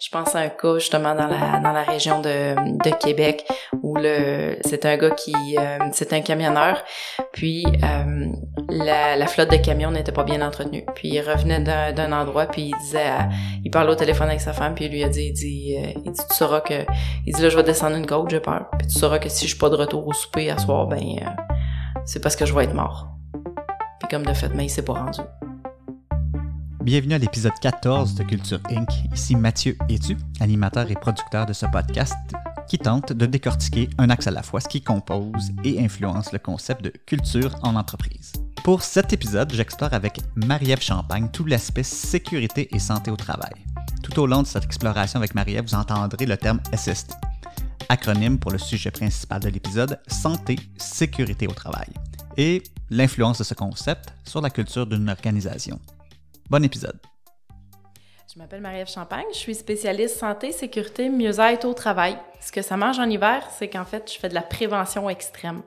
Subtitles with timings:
[0.00, 3.44] Je pense à un cas justement dans la dans la région de, de Québec
[3.82, 6.84] où le c'est un gars qui euh, c'est un camionneur
[7.32, 8.26] puis euh,
[8.68, 10.84] la, la flotte de camions n'était pas bien entretenue.
[10.94, 11.60] Puis il revenait
[11.92, 13.10] d'un endroit puis il disait
[13.64, 16.00] il parlait au téléphone avec sa femme puis il lui a dit il dit euh,
[16.04, 16.86] il dit tu sauras que
[17.26, 18.66] il dit là je vais descendre une côte, j'ai peur.
[18.78, 21.02] Puis tu sauras que si je suis pas de retour au souper à soir ben
[22.04, 23.08] c'est parce que je vais être mort.
[23.98, 25.20] Puis comme de fait mais il s'est pas rendu.
[26.84, 28.88] Bienvenue à l'épisode 14 de Culture Inc.
[29.12, 32.14] Ici Mathieu Etu, animateur et producteur de ce podcast
[32.68, 36.38] qui tente de décortiquer un axe à la fois ce qui compose et influence le
[36.38, 38.32] concept de culture en entreprise.
[38.62, 43.52] Pour cet épisode, j'explore avec Marie-Ève Champagne tout l'aspect sécurité et santé au travail.
[44.02, 47.12] Tout au long de cette exploration avec Marie-Ève, vous entendrez le terme SST,
[47.88, 51.88] acronyme pour le sujet principal de l'épisode Santé, sécurité au travail,
[52.36, 55.80] et l'influence de ce concept sur la culture d'une organisation.
[56.50, 56.98] Bon épisode.
[58.32, 62.16] Je m'appelle Marie-Ève Champagne, je suis spécialiste santé, sécurité, mieux-être au travail.
[62.40, 65.60] Ce que ça mange en hiver, c'est qu'en fait, je fais de la prévention extrême.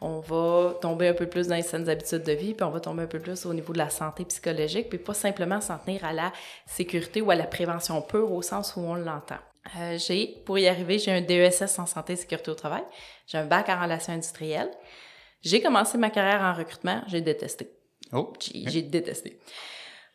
[0.00, 2.80] On va tomber un peu plus dans les saines habitudes de vie, puis on va
[2.80, 6.02] tomber un peu plus au niveau de la santé psychologique, puis pas simplement s'en tenir
[6.06, 6.32] à la
[6.64, 9.38] sécurité ou à la prévention pure au sens où on l'entend.
[9.76, 12.84] Euh, j'ai, pour y arriver, j'ai un DESS en santé et sécurité au travail.
[13.26, 14.70] J'ai un bac en relations industrielles.
[15.42, 17.70] J'ai commencé ma carrière en recrutement, j'ai détesté.
[18.12, 18.32] Oh.
[18.54, 19.38] J'ai détesté.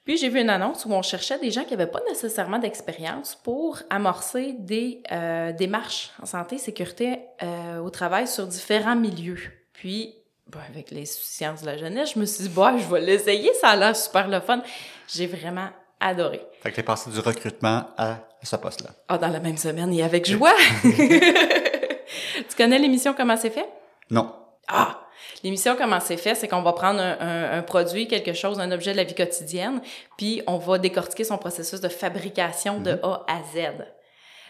[0.06, 3.36] Puis j'ai vu une annonce où on cherchait des gens qui n'avaient pas nécessairement d'expérience
[3.44, 9.40] pour amorcer des euh, démarches en santé et sécurité euh, au travail sur différents milieux.
[9.74, 10.14] Puis,
[10.48, 13.52] ben, avec les sciences de la jeunesse, je me suis dit, bah, je vais l'essayer,
[13.60, 14.62] ça a l'air super le fun.
[15.08, 16.42] J'ai vraiment adoré.
[16.62, 18.92] Fait que t'es passé du recrutement à ce poste-là.
[19.08, 20.54] Ah, dans la même semaine et avec joie.
[20.84, 23.68] tu connais l'émission Comment c'est fait?
[24.12, 24.32] Non.
[24.68, 25.05] Ah!
[25.44, 28.98] L'émission, comment c'est fait, c'est qu'on va prendre un, produit, quelque chose, un objet de
[28.98, 29.82] la vie quotidienne,
[30.18, 33.00] puis on va décortiquer son processus de fabrication de mhm.
[33.04, 33.86] A à Z.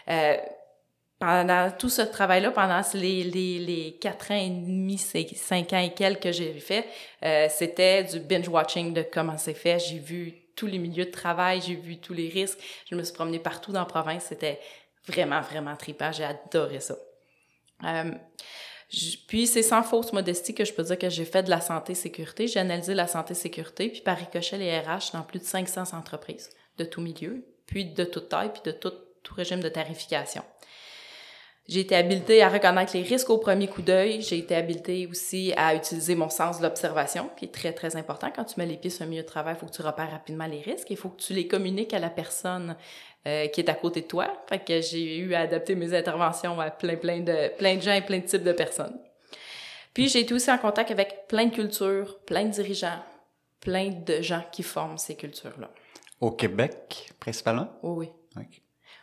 [0.08, 0.36] Euh,
[1.18, 5.94] pendant tout ce travail-là, pendant les, les, les quatre ans et demi, cinq ans et
[5.94, 6.86] quelques que j'ai fait,
[7.24, 9.78] euh, c'était du binge-watching de comment c'est fait.
[9.78, 12.58] J'ai vu tous les milieux de travail, j'ai vu tous les risques.
[12.90, 14.26] Je me suis promenée partout dans la province.
[14.28, 14.60] C'était
[15.06, 16.12] vraiment, vraiment trippant.
[16.12, 16.96] J'ai adoré ça.
[17.84, 18.10] Euh,
[19.26, 22.46] puis c'est sans fausse modestie que je peux dire que j'ai fait de la santé-sécurité.
[22.46, 26.84] J'ai analysé la santé-sécurité, puis par ricochet les RH dans plus de 500 entreprises de
[26.84, 28.92] tout milieu, puis de toute taille, puis de tout,
[29.22, 30.42] tout régime de tarification.
[31.68, 34.22] J'ai été habilitée à reconnaître les risques au premier coup d'œil.
[34.22, 38.30] J'ai été habilitée aussi à utiliser mon sens de l'observation, qui est très, très important.
[38.34, 40.10] Quand tu mets les pieds sur un milieu de travail, il faut que tu repères
[40.10, 40.88] rapidement les risques.
[40.90, 42.76] Il faut que tu les communiques à la personne
[43.26, 44.28] euh, qui est à côté de toi.
[44.48, 47.94] Fait que j'ai eu à adapter mes interventions à plein, plein de, plein de gens
[47.94, 48.96] et plein de types de personnes.
[49.92, 53.02] Puis j'ai été aussi en contact avec plein de cultures, plein de dirigeants,
[53.58, 55.70] plein de gens qui forment ces cultures-là.
[56.20, 57.68] Au Québec, principalement?
[57.82, 58.44] Oui, oui.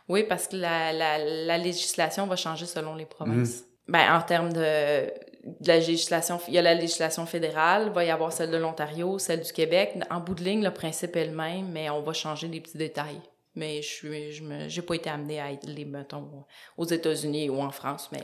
[0.08, 3.60] Oui, parce que la, la, la, législation va changer selon les provinces.
[3.60, 3.92] Mmh.
[3.92, 5.06] Ben, en termes de,
[5.44, 8.56] de, la législation, il y a la législation fédérale, il va y avoir celle de
[8.56, 9.98] l'Ontario, celle du Québec.
[10.10, 12.78] En bout de ligne, le principe est le même, mais on va changer des petits
[12.78, 13.20] détails.
[13.54, 16.44] Mais je suis, je me, j'ai pas été amenée à être les, mettons,
[16.76, 18.20] aux États-Unis ou en France, mais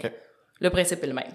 [0.61, 1.35] le principe est le même.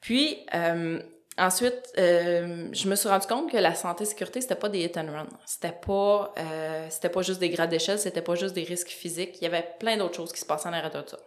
[0.00, 1.00] Puis, euh,
[1.38, 4.96] Ensuite, euh, je me suis rendu compte que la santé sécurité c'était pas des hit
[4.96, 5.28] and run.
[5.46, 9.36] C'était pas euh, c'était pas juste des grades d'échelle, c'était pas juste des risques physiques.
[9.40, 11.18] Il y avait plein d'autres choses qui se passaient en arrière de ça.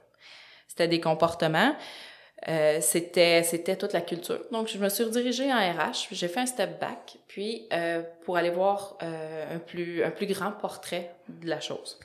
[0.68, 1.76] C'était des comportements.
[2.48, 4.40] Euh, c'était c'était toute la culture.
[4.52, 8.38] Donc je me suis redirigée en RH, j'ai fait un step back, puis euh, pour
[8.38, 12.00] aller voir euh, un plus un plus grand portrait de la chose.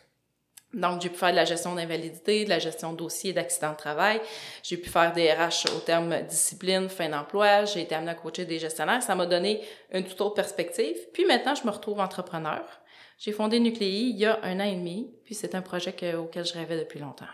[0.74, 3.76] Donc, j'ai pu faire de la gestion d'invalidité, de la gestion de dossiers d'accidents de
[3.76, 4.20] travail.
[4.62, 7.64] J'ai pu faire des RH au terme discipline, fin d'emploi.
[7.64, 9.02] J'ai été amenée à coacher des gestionnaires.
[9.02, 9.62] Ça m'a donné
[9.92, 10.96] une toute autre perspective.
[11.14, 12.62] Puis maintenant, je me retrouve entrepreneur.
[13.18, 15.10] J'ai fondé Nucléi il y a un an et demi.
[15.24, 17.26] Puis c'est un projet auquel je rêvais depuis longtemps.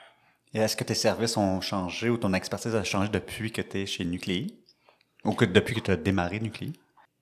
[0.55, 3.83] Et est-ce que tes services ont changé ou ton expertise a changé depuis que tu
[3.83, 4.59] es chez Nucléi?
[5.25, 6.73] Ou que depuis que tu as démarré Nucléi?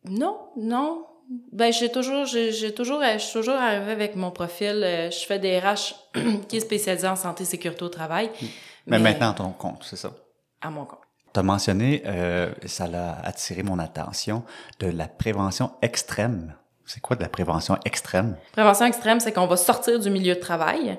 [0.05, 1.07] Non, non.
[1.53, 4.83] Ben, j'ai toujours, j'ai toujours, je suis toujours arrivée avec mon profil.
[4.85, 5.95] Euh, je fais des RH
[6.49, 8.31] qui est spécialisé en santé et sécurité au travail.
[8.87, 10.11] Mais, maintenant, à ton compte, c'est ça?
[10.61, 10.99] À mon compte.
[11.33, 14.43] Tu as mentionné, euh, ça l'a attiré mon attention,
[14.81, 16.55] de la prévention extrême.
[16.85, 18.37] C'est quoi de la prévention extrême?
[18.51, 20.99] Prévention extrême, c'est qu'on va sortir du milieu de travail,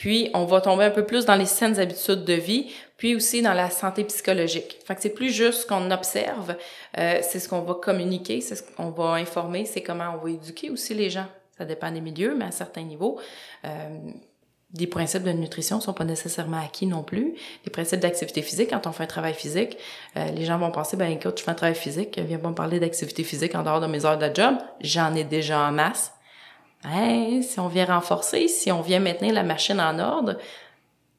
[0.00, 3.42] puis on va tomber un peu plus dans les saines habitudes de vie, puis aussi
[3.42, 4.78] dans la santé psychologique.
[4.86, 6.56] Fait que c'est plus juste ce qu'on observe,
[6.96, 10.30] euh, c'est ce qu'on va communiquer, c'est ce qu'on va informer, c'est comment on va
[10.30, 11.26] éduquer aussi les gens.
[11.58, 13.20] Ça dépend des milieux, mais à certains niveaux.
[13.66, 13.68] Euh,
[14.70, 17.34] des principes de nutrition sont pas nécessairement acquis non plus.
[17.66, 19.76] Les principes d'activité physique, quand on fait un travail physique,
[20.16, 22.54] euh, les gens vont penser, ben écoute, je fais un travail physique, viens pas me
[22.54, 24.54] parler d'activité physique en dehors de mes heures de job.
[24.80, 26.14] J'en ai déjà en masse.
[26.84, 30.38] Si on vient renforcer, si on vient maintenir la machine en ordre,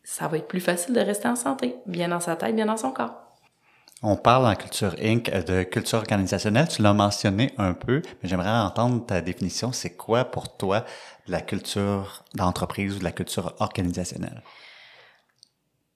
[0.03, 2.77] ça va être plus facile de rester en santé, bien dans sa tête, bien dans
[2.77, 3.13] son corps.
[4.03, 5.29] On parle en Culture Inc.
[5.29, 6.67] de culture organisationnelle.
[6.67, 9.71] Tu l'as mentionné un peu, mais j'aimerais entendre ta définition.
[9.71, 10.85] C'est quoi pour toi
[11.27, 14.41] la culture d'entreprise ou de la culture organisationnelle?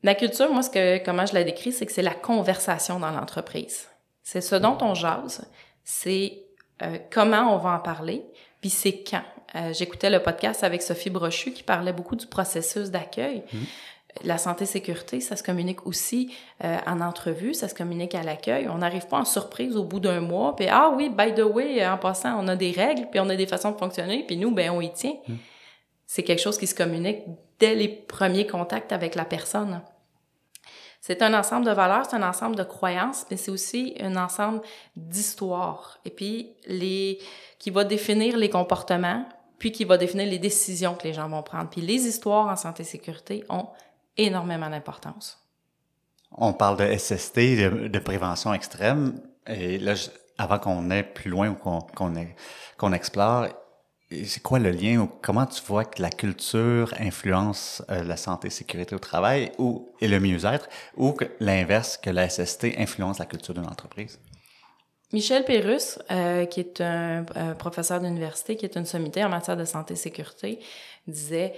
[0.03, 3.09] La culture, moi, ce que, comment je la décris, c'est que c'est la conversation dans
[3.09, 3.87] l'entreprise.
[4.21, 5.49] C'est ce dont on jase,
[5.83, 6.43] c'est
[6.83, 8.23] euh, comment on va en parler,
[8.61, 9.23] puis c'est quand.
[9.55, 13.43] Euh, j'écoutais le podcast avec Sophie Brochu qui parlait beaucoup du processus d'accueil.
[13.53, 13.57] Mmh
[14.23, 18.67] la santé-sécurité, ça se communique aussi euh, en entrevue, ça se communique à l'accueil.
[18.69, 21.85] On n'arrive pas en surprise au bout d'un mois, puis ah oui, by the way,
[21.85, 24.51] en passant, on a des règles, puis on a des façons de fonctionner, puis nous,
[24.51, 25.15] ben on y tient.
[25.27, 25.35] Hmm.
[26.05, 27.23] C'est quelque chose qui se communique
[27.59, 29.81] dès les premiers contacts avec la personne.
[31.01, 34.61] C'est un ensemble de valeurs, c'est un ensemble de croyances, mais c'est aussi un ensemble
[34.95, 35.99] d'histoires.
[36.03, 37.19] Et puis, les,
[37.59, 39.25] qui va définir les comportements,
[39.59, 41.69] puis qui va définir les décisions que les gens vont prendre.
[41.69, 43.67] Puis les histoires en santé-sécurité ont
[44.17, 45.39] énormément d'importance.
[46.31, 47.37] On parle de SST,
[47.89, 49.93] de, prévention extrême, et là,
[50.37, 51.79] avant qu'on aille plus loin ou qu'on
[52.77, 53.47] qu'on explore,
[54.11, 58.47] c'est quoi le lien ou comment tu vois que la culture influence euh, la santé
[58.47, 63.25] et sécurité au travail ou et le mieux-être ou l'inverse que la SST influence la
[63.25, 64.19] culture d'une entreprise?
[65.13, 69.55] Michel Pérus, euh, qui est un, un professeur d'université, qui est une sommité en matière
[69.55, 70.59] de santé et sécurité,
[71.07, 71.53] disait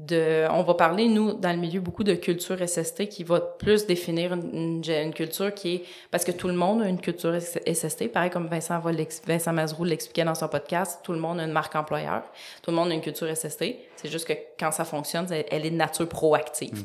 [0.00, 3.84] de, on va parler, nous, dans le milieu, beaucoup de culture SST qui va plus
[3.84, 8.10] définir une, une, culture qui est, parce que tout le monde a une culture SST,
[8.10, 8.92] pareil comme Vincent, va
[9.26, 12.22] Vincent Mazrou l'expliquait dans son podcast, tout le monde a une marque employeur,
[12.62, 15.70] tout le monde a une culture SST, c'est juste que quand ça fonctionne, elle est
[15.70, 16.72] de nature proactive.
[16.72, 16.84] Mm.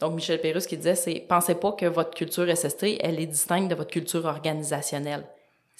[0.00, 3.70] Donc, Michel Pérus qui disait, c'est, pensez pas que votre culture SST, elle est distincte
[3.70, 5.22] de votre culture organisationnelle.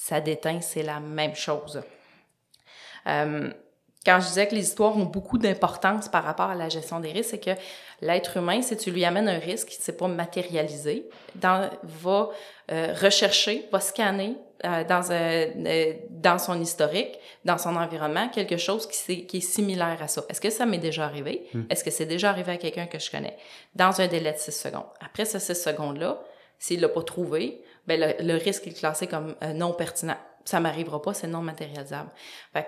[0.09, 1.83] Ça déteint, c'est la même chose.
[3.09, 3.51] Euh,
[4.05, 7.11] quand je disais que les histoires ont beaucoup d'importance par rapport à la gestion des
[7.11, 7.61] risques, c'est que
[8.01, 12.29] l'être humain, si tu lui amènes un risque qui ne s'est pas matérialisé, dans, va
[12.71, 18.87] euh, rechercher, va scanner euh, dans, euh, dans son historique, dans son environnement, quelque chose
[18.87, 20.25] qui, est, qui est similaire à ça.
[20.29, 21.49] Est-ce que ça m'est déjà arrivé?
[21.53, 21.63] Hmm.
[21.69, 23.37] Est-ce que c'est déjà arrivé à quelqu'un que je connais?
[23.75, 24.87] Dans un délai de six secondes.
[25.05, 26.23] Après ces six secondes-là,
[26.59, 30.17] s'il l'a pas trouvé, ben le, le, risque est classé comme non pertinent.
[30.45, 32.11] Ça m'arrivera pas, c'est non matérialisable.
[32.53, 32.67] Fait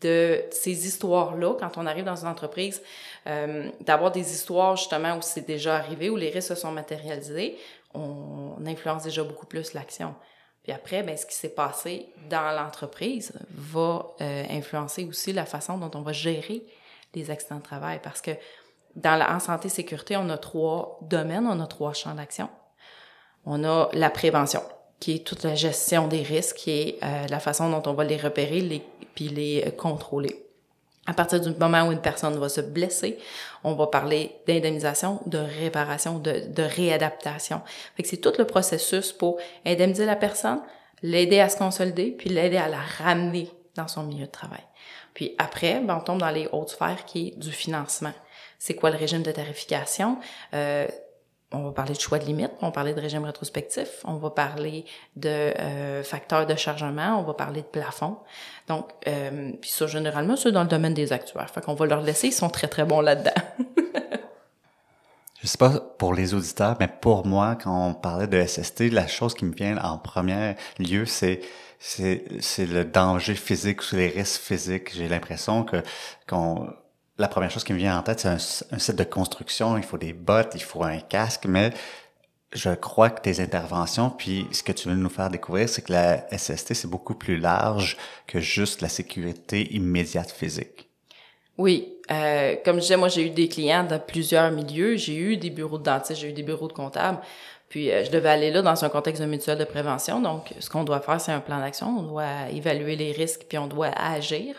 [0.00, 2.82] de ces histoires-là, quand on arrive dans une entreprise,
[3.26, 7.58] euh, d'avoir des histoires justement où c'est déjà arrivé, où les risques se sont matérialisés,
[7.94, 10.14] on, influence déjà beaucoup plus l'action.
[10.62, 15.78] Puis après, ben, ce qui s'est passé dans l'entreprise va euh, influencer aussi la façon
[15.78, 16.64] dont on va gérer
[17.14, 18.00] les accidents de travail.
[18.02, 18.32] Parce que
[18.94, 22.50] dans la, en santé sécurité, on a trois domaines, on a trois champs d'action.
[23.46, 24.62] On a la prévention,
[25.00, 28.04] qui est toute la gestion des risques, qui est euh, la façon dont on va
[28.04, 28.82] les repérer, les
[29.14, 30.44] puis les euh, contrôler.
[31.06, 33.18] À partir du moment où une personne va se blesser,
[33.64, 37.62] on va parler d'indemnisation, de réparation, de, de réadaptation.
[37.96, 40.60] Fait que c'est tout le processus pour indemniser la personne,
[41.02, 44.62] l'aider à se consolider, puis l'aider à la ramener dans son milieu de travail.
[45.14, 48.12] Puis après, ben, on tombe dans les hautes sphères qui est du financement.
[48.58, 50.18] C'est quoi le régime de tarification?
[50.54, 50.86] Euh,
[51.52, 54.30] on va parler de choix de limite, on va parler de régime rétrospectif, on va
[54.30, 54.84] parler
[55.16, 58.18] de euh, facteurs de chargement, on va parler de plafond.
[58.68, 61.48] Donc, euh, puis ça, généralement, c'est dans le domaine des actuaires.
[61.48, 63.30] Fait qu'on va leur laisser, ils sont très, très bons là-dedans.
[65.40, 69.06] Je sais pas pour les auditeurs, mais pour moi, quand on parlait de SST, la
[69.06, 71.40] chose qui me vient en premier lieu, c'est
[71.78, 74.92] c'est le danger physique ou les risques physiques.
[74.94, 75.76] J'ai l'impression que
[76.28, 76.68] qu'on
[77.18, 78.36] la première chose qui me vient en tête, c'est un,
[78.72, 79.76] un, site de construction.
[79.76, 81.72] Il faut des bottes, il faut un casque, mais
[82.52, 85.92] je crois que tes interventions, puis ce que tu veux nous faire découvrir, c'est que
[85.92, 87.96] la SST, c'est beaucoup plus large
[88.26, 90.88] que juste la sécurité immédiate physique.
[91.58, 94.96] Oui, euh, comme je disais, moi j'ai eu des clients dans plusieurs milieux.
[94.96, 97.18] J'ai eu des bureaux de dentistes, j'ai eu des bureaux de comptables.
[97.68, 100.20] Puis euh, je devais aller là dans un contexte de mutuelle de prévention.
[100.20, 101.88] Donc, ce qu'on doit faire, c'est un plan d'action.
[101.98, 104.54] On doit évaluer les risques, puis on doit agir.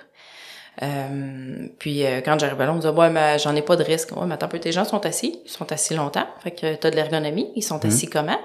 [0.81, 3.83] Euh, puis euh, quand j'arrive là, on me dit ouais mais j'en ai pas de
[3.83, 4.11] risque.
[4.15, 6.89] Ouais mais attends peu, tes gens sont assis, ils sont assis longtemps, fait que t'as
[6.89, 8.13] de l'ergonomie, ils sont assis mhm.
[8.13, 8.39] comment?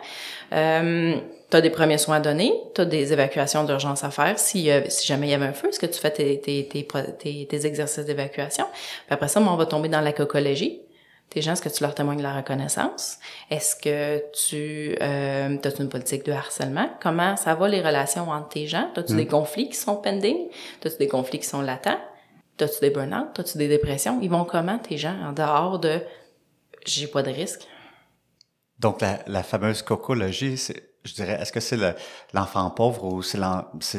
[0.52, 1.14] Euh,
[1.54, 5.06] T'as des premiers soins à donner, t'as des évacuations d'urgence à faire si euh, si
[5.06, 8.04] jamais il y avait un feu, est-ce que tu fais tes tes tes, tes, exercices
[8.06, 8.64] d'évacuation?
[8.72, 10.80] Puis après ça, on va tomber dans la cocologie.
[11.30, 13.18] Tes gens, est-ce que tu leur témoignes de la reconnaissance?
[13.50, 16.90] Est-ce que tu euh, as une politique de harcèlement?
[17.00, 18.90] Comment ça va les relations entre tes gens?
[18.96, 19.18] As-tu mhm.
[19.18, 20.48] des conflits qui sont pending?
[20.84, 22.00] As-tu des conflits qui sont latents?
[22.56, 23.28] T'as-tu des burn-out?
[23.34, 24.20] T'as-tu des dépressions?
[24.22, 26.00] Ils vont comment, tes gens, en dehors de
[26.86, 27.66] j'ai pas de risque?
[28.78, 30.56] Donc, la, la fameuse cocologie,
[31.04, 31.78] je dirais, est-ce que c'est
[32.32, 33.38] l'enfant pauvre ou c'est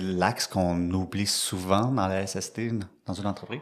[0.01, 2.61] l'axe qu'on oublie souvent dans la SST,
[3.05, 3.61] dans une entreprise?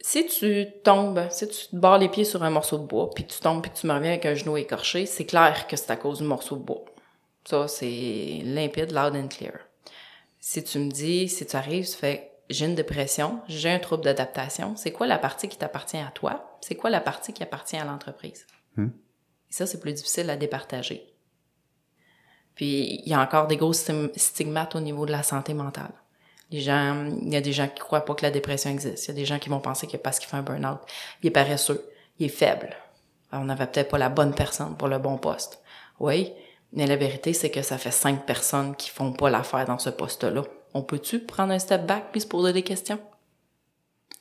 [0.00, 3.26] Si tu tombes, si tu te barres les pieds sur un morceau de bois, puis
[3.26, 5.96] tu tombes, puis tu me reviens avec un genou écorché, c'est clair que c'est à
[5.96, 6.84] cause du morceau de bois.
[7.44, 9.54] Ça, c'est limpide, loud and clear.
[10.40, 14.04] Si tu me dis, si tu arrives, tu fais, j'ai une dépression, j'ai un trouble
[14.04, 16.58] d'adaptation, c'est quoi la partie qui t'appartient à toi?
[16.60, 18.46] C'est quoi la partie qui appartient à l'entreprise?
[18.76, 18.88] Hmm.
[19.48, 21.14] ça, c'est plus difficile à départager.
[22.56, 25.92] Puis, il y a encore des gros stigmates au niveau de la santé mentale.
[26.50, 29.06] Les gens, il y a des gens qui croient pas que la dépression existe.
[29.06, 30.80] Il y a des gens qui vont penser que parce qu'il fait un burn-out,
[31.22, 32.76] il est paresseux, il est faible.
[33.30, 35.62] Alors, on n'avait peut-être pas la bonne personne pour le bon poste.
[36.00, 36.32] Oui,
[36.72, 39.90] mais la vérité, c'est que ça fait cinq personnes qui font pas l'affaire dans ce
[39.90, 40.42] poste-là.
[40.74, 42.98] On peut-tu prendre un step back puis se poser des questions?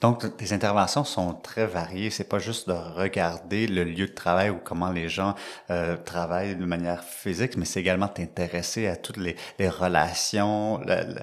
[0.02, 2.10] Donc, tes interventions sont très variées.
[2.10, 5.34] C'est pas juste de regarder le lieu de travail ou comment les gens
[5.70, 11.16] euh, travaillent de manière physique, mais c'est également t'intéresser à toutes les, les relations, le,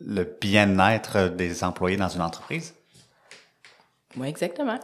[0.00, 2.74] le bien-être des employés dans une entreprise.
[4.16, 4.78] Oui, exactement.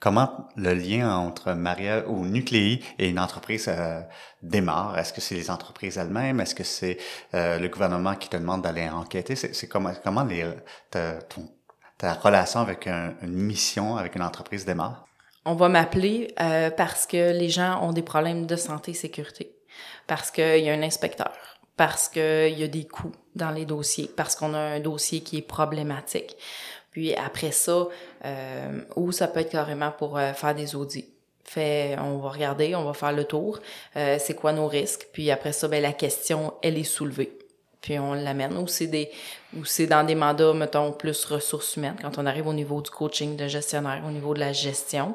[0.00, 4.00] Comment le lien entre Maria ou Nucléi et une entreprise euh,
[4.42, 4.98] démarre?
[4.98, 6.40] Est-ce que c'est les entreprises elles-mêmes?
[6.40, 6.96] Est-ce que c'est
[7.34, 9.36] euh, le gouvernement qui te demande d'aller enquêter?
[9.36, 10.46] C'est comment, comment les,
[10.90, 11.48] ton
[12.00, 15.04] ta relation avec une mission, avec une entreprise démarre?
[15.44, 19.54] On va m'appeler euh, parce que les gens ont des problèmes de santé et sécurité,
[20.06, 21.32] parce qu'il y a un inspecteur,
[21.76, 25.38] parce qu'il y a des coûts dans les dossiers, parce qu'on a un dossier qui
[25.38, 26.36] est problématique.
[26.90, 27.86] Puis après ça,
[28.24, 31.08] euh, ou ça peut être carrément pour euh, faire des audits.
[31.44, 33.58] Fait, on va regarder, on va faire le tour,
[33.96, 37.36] euh, c'est quoi nos risques, puis après ça, ben la question, elle est soulevée
[37.80, 38.56] puis on l'amène.
[38.58, 39.10] Ou c'est des
[39.56, 42.90] ou c'est dans des mandats, mettons, plus ressources humaines, quand on arrive au niveau du
[42.90, 45.14] coaching de gestionnaire, au niveau de la gestion,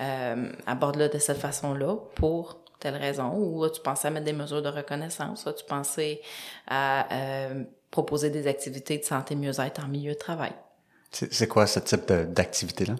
[0.00, 4.62] euh, aborde-le de cette façon-là pour telle raison, ou tu pensais à mettre des mesures
[4.62, 6.20] de reconnaissance, tu pensais
[6.66, 10.52] à euh, proposer des activités de santé mieux-être en milieu de travail.
[11.30, 12.94] C'est quoi ce type d'activité-là?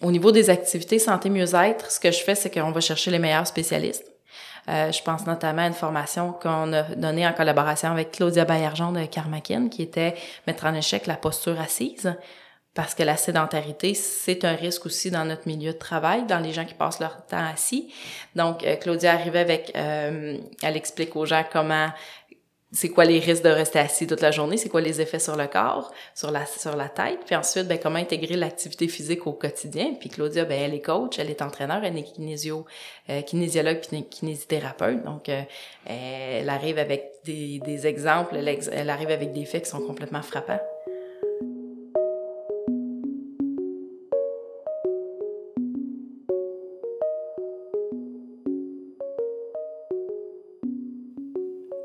[0.00, 3.18] Au niveau des activités santé mieux-être, ce que je fais, c'est qu'on va chercher les
[3.18, 4.10] meilleurs spécialistes
[4.68, 8.92] euh, je pense notamment à une formation qu'on a donnée en collaboration avec Claudia Bayerjon
[8.92, 10.14] de Carmackin, qui était
[10.46, 12.14] mettre en échec la posture assise.
[12.72, 16.52] Parce que la sédentarité, c'est un risque aussi dans notre milieu de travail, dans les
[16.52, 17.92] gens qui passent leur temps assis.
[18.36, 21.88] Donc, euh, Claudia arrivait avec, euh, elle explique aux gens comment
[22.72, 25.36] c'est quoi les risques de rester assis toute la journée, c'est quoi les effets sur
[25.36, 29.32] le corps, sur la sur la tête, puis ensuite ben comment intégrer l'activité physique au
[29.32, 29.94] quotidien.
[29.98, 32.64] Puis Claudia ben elle est coach, elle est entraîneur, elle est kinésio
[33.08, 35.02] euh, kinésiologue puis kinésithérapeute.
[35.04, 35.42] Donc euh,
[35.86, 40.60] elle arrive avec des, des exemples, elle arrive avec des faits qui sont complètement frappants.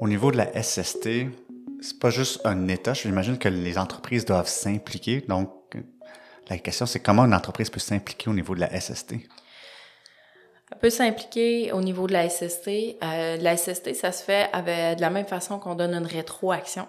[0.06, 1.10] Au niveau de la SST,
[1.82, 2.94] c'est pas juste un État.
[2.94, 5.22] J'imagine que les entreprises doivent s'impliquer.
[5.22, 5.50] Donc,
[6.48, 9.14] la question, c'est comment une entreprise peut s'impliquer au niveau de la SST?
[9.14, 12.68] Elle peut s'impliquer au niveau de la SST.
[13.02, 16.88] Euh, la SST, ça se fait de la même façon qu'on donne une rétroaction,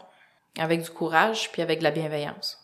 [0.59, 2.59] avec du courage puis avec de la bienveillance.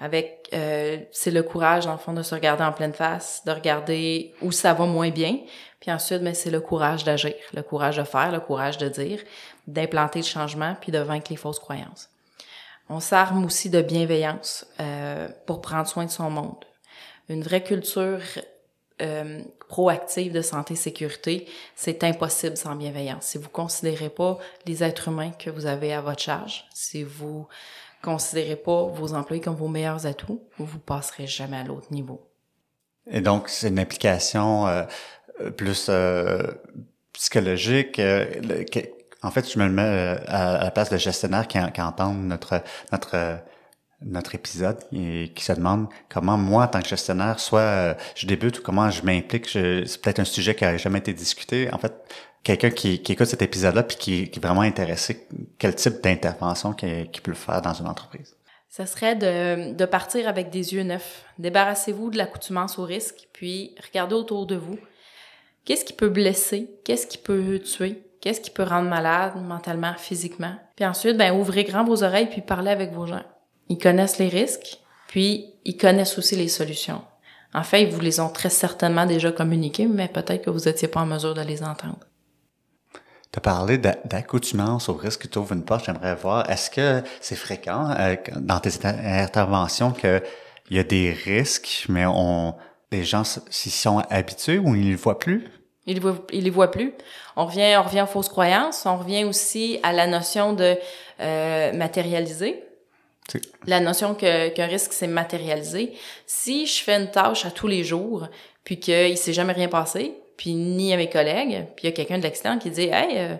[0.00, 3.52] Avec, euh, c'est le courage, dans le fond, de se regarder en pleine face, de
[3.52, 5.36] regarder où ça va moins bien,
[5.80, 9.20] puis ensuite, ben, c'est le courage d'agir, le courage de faire, le courage de dire,
[9.66, 12.10] d'implanter le changement, puis de vaincre les fausses croyances.
[12.90, 16.64] On s'arme aussi de bienveillance euh, pour prendre soin de son monde.
[17.28, 18.20] Une vraie culture
[19.00, 23.24] euh, proactive de santé et sécurité, c'est impossible sans bienveillance.
[23.24, 27.46] Si vous considérez pas les êtres humains que vous avez à votre charge, si vous
[28.02, 32.26] considérez pas vos employés comme vos meilleurs atouts, vous passerez jamais à l'autre niveau.
[33.10, 34.84] Et donc, c'est une application euh,
[35.56, 36.42] plus euh,
[37.12, 37.98] psychologique.
[37.98, 38.26] Euh,
[39.22, 42.62] en fait, je me mets euh, à, la place de gestionnaire qui, qui entend notre
[42.92, 43.38] notre
[44.02, 48.58] notre épisode et qui se demande comment moi, en tant que gestionnaire, soit je débute
[48.58, 49.46] ou comment je m'implique.
[49.46, 51.68] C'est peut-être un sujet qui n'a jamais été discuté.
[51.70, 51.92] En fait,
[52.42, 55.26] quelqu'un qui, écoute cet épisode-là puis qui, qui, est vraiment intéressé,
[55.58, 58.34] quel type d'intervention qu'il peut faire dans une entreprise?
[58.70, 61.24] Ça serait de, de partir avec des yeux neufs.
[61.38, 64.78] Débarrassez-vous de l'accoutumance au risque, puis regardez autour de vous.
[65.64, 66.70] Qu'est-ce qui peut blesser?
[66.84, 68.02] Qu'est-ce qui peut tuer?
[68.20, 70.54] Qu'est-ce qui peut rendre malade mentalement, physiquement?
[70.76, 73.22] Puis ensuite, ben, ouvrez grand vos oreilles puis parlez avec vos gens.
[73.68, 77.02] Ils connaissent les risques, puis ils connaissent aussi les solutions.
[77.54, 80.88] En fait, ils vous les ont très certainement déjà communiqués, mais peut-être que vous n'étiez
[80.88, 81.98] pas en mesure de les entendre.
[83.32, 85.84] Tu as parlé d'accoutumance au risque que tu une porte.
[85.84, 90.22] J'aimerais voir, est-ce que c'est fréquent euh, dans tes interventions qu'il
[90.70, 92.54] y a des risques, mais on,
[92.92, 95.48] les gens s'y sont habitués ou ils ne le voient plus?
[95.86, 96.92] Il les voit, il les voit plus.
[97.36, 98.84] On revient, on revient aux fausses croyances.
[98.86, 100.76] On revient aussi à la notion de
[101.20, 102.64] euh, matérialiser.
[103.66, 105.92] La notion que qu'un risque c'est matérialisé.
[106.26, 108.28] Si je fais une tâche à tous les jours,
[108.64, 111.92] puis qu'il s'est jamais rien passé, puis ni à mes collègues, puis il y a
[111.92, 113.36] quelqu'un de l'extérieur qui dit hey euh,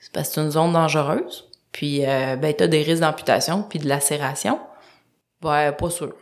[0.00, 3.78] c'est parce que c'est une zone dangereuse, puis euh, ben t'as des risques d'amputation puis
[3.78, 4.58] de lacération.
[5.40, 6.14] Ben pas sûr.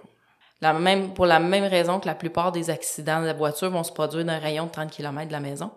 [0.60, 3.84] La même, pour la même raison que la plupart des accidents de la voiture vont
[3.84, 5.70] se produire d'un rayon de 30 km de la maison.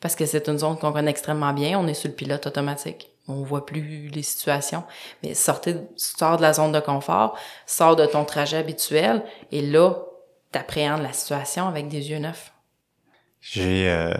[0.00, 3.10] Parce que c'est une zone qu'on connaît extrêmement bien, on est sur le pilote automatique.
[3.26, 4.84] On voit plus les situations.
[5.22, 9.94] Mais sortez, sors de la zone de confort, sors de ton trajet habituel, et là,
[10.52, 12.52] t'appréhendes la situation avec des yeux neufs.
[13.40, 14.12] J'ai, euh,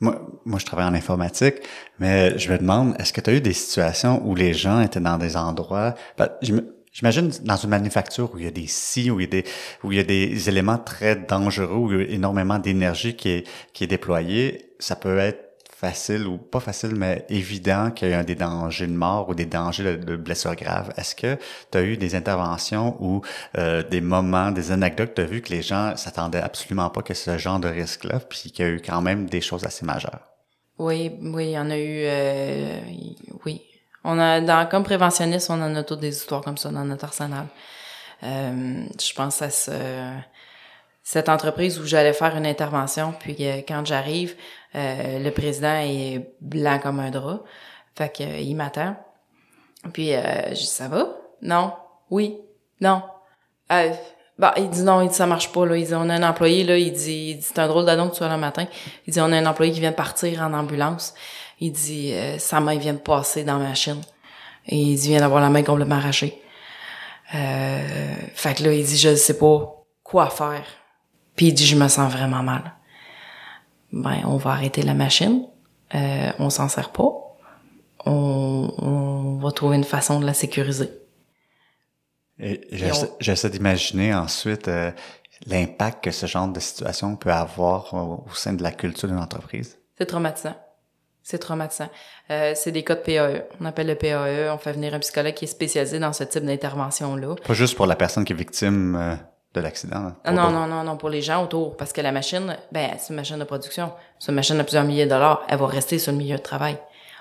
[0.00, 1.56] moi, moi, je travaille en informatique,
[2.00, 5.18] mais je me demande, est-ce que tu eu des situations où les gens étaient dans
[5.18, 5.94] des endroits,
[6.92, 9.44] J'imagine dans une manufacture où il y a des scies, où il y a des,
[9.84, 13.30] où il y a des éléments très dangereux, où il y a énormément d'énergie qui
[13.30, 18.12] est, qui est déployée, ça peut être facile ou pas facile, mais évident qu'il y
[18.12, 20.92] a des dangers de mort ou des dangers de, blessures graves.
[20.96, 21.38] Est-ce que
[21.70, 23.22] tu as eu des interventions ou
[23.56, 27.14] euh, des moments, des anecdotes, tu as vu que les gens s'attendaient absolument pas que
[27.14, 30.26] ce genre de risque-là, puis qu'il y a eu quand même des choses assez majeures?
[30.78, 32.80] Oui, oui, il y en a eu, euh,
[33.46, 33.62] oui,
[34.04, 37.04] on a, dans, comme préventionniste, on en a toutes des histoires comme ça dans notre
[37.04, 37.46] arsenal.
[38.22, 39.72] Euh, je pense à ce,
[41.02, 44.34] cette entreprise où j'allais faire une intervention, puis euh, quand j'arrive,
[44.74, 47.40] euh, le président est blanc comme un drap.
[47.96, 48.96] Fait que il m'attend.
[49.92, 51.16] Puis je dis ça va?
[51.42, 51.72] Non.
[52.10, 52.38] Oui.
[52.80, 53.02] Non.
[53.68, 55.76] bah, il dit non, il dit ça marche pas là.
[55.76, 58.16] Il dit on a un employé là, il dit, dit c'est un drôle d'annonce que
[58.18, 58.66] tu vois le matin.
[59.06, 61.14] Il dit on a un employé qui vient de partir en ambulance.
[61.60, 64.00] Il dit euh, sa main vient de passer dans ma machine.
[64.66, 66.40] Et il dit vient d'avoir la main complètement arrachée.
[67.34, 70.64] Euh, fait que là, il dit je sais pas quoi faire.
[71.36, 72.74] Puis il dit je me sens vraiment mal.
[73.92, 75.46] Ben, on va arrêter la machine.
[75.94, 77.10] Euh, on s'en sert pas.
[78.04, 80.90] On, on, va trouver une façon de la sécuriser.
[82.38, 82.60] Et
[83.20, 84.92] j'essaie d'imaginer ensuite euh,
[85.46, 89.18] l'impact que ce genre de situation peut avoir au, au sein de la culture d'une
[89.18, 89.78] entreprise.
[89.96, 90.54] C'est traumatisant.
[91.30, 91.90] C'est traumatisant.
[92.30, 93.44] Euh, c'est des cas de PAE.
[93.60, 96.42] On appelle le PAE, on fait venir un psychologue qui est spécialisé dans ce type
[96.42, 97.34] d'intervention-là.
[97.46, 99.14] Pas juste pour la personne qui est victime euh,
[99.52, 100.12] de l'accident.
[100.24, 101.76] Ah, non, non, non, non, pour les gens autour.
[101.76, 103.92] Parce que la machine, ben, c'est une machine de production.
[104.18, 105.44] C'est une machine à plusieurs milliers de dollars.
[105.50, 106.78] Elle va rester sur le milieu de travail.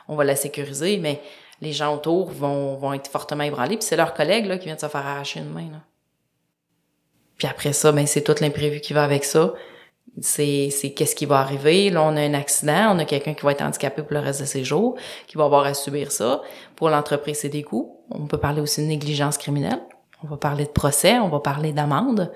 [0.08, 1.22] On va la sécuriser, mais
[1.60, 3.76] les gens autour vont, vont être fortement ébranlés.
[3.76, 5.70] Puis c'est leur collègue là, qui vient de se faire arracher une main.
[5.70, 5.82] Là.
[7.38, 9.52] Puis après ça, ben, c'est tout l'imprévu qui va avec ça
[10.22, 11.90] c'est c'est qu'est-ce qui va arriver.
[11.90, 14.42] Là on a un accident on a quelqu'un qui va être handicapé pour le reste
[14.42, 14.96] de ses jours
[15.28, 16.42] qui va avoir à subir ça.
[16.76, 17.98] Pour l'entreprise c'est des coûts.
[18.10, 19.82] On peut parler aussi de négligence criminelle.
[20.24, 22.32] On va parler de procès on va parler d'amende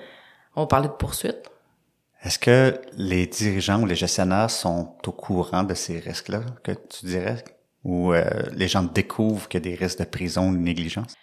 [0.54, 1.50] on va parler de poursuite.
[2.24, 7.06] Est-ce que les dirigeants ou les gestionnaires sont au courant de ces risques-là que tu
[7.06, 7.42] dirais?
[7.84, 11.14] Ou euh, les gens découvrent qu'il y a des risques de prison ou de négligence?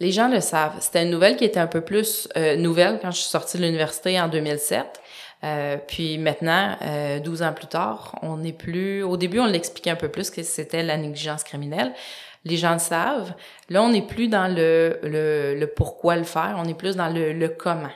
[0.00, 0.74] Les gens le savent.
[0.80, 3.62] C'était une nouvelle qui était un peu plus euh, nouvelle quand je suis sortie de
[3.62, 5.00] l'université en 2007.
[5.42, 9.02] Euh, puis maintenant, euh, 12 ans plus tard, on n'est plus.
[9.02, 11.92] Au début, on l'expliquait un peu plus que c'était la négligence criminelle.
[12.44, 13.34] Les gens le savent.
[13.70, 17.08] Là, on n'est plus dans le, le, le, pourquoi le faire, on est plus dans
[17.08, 17.90] le, le comment.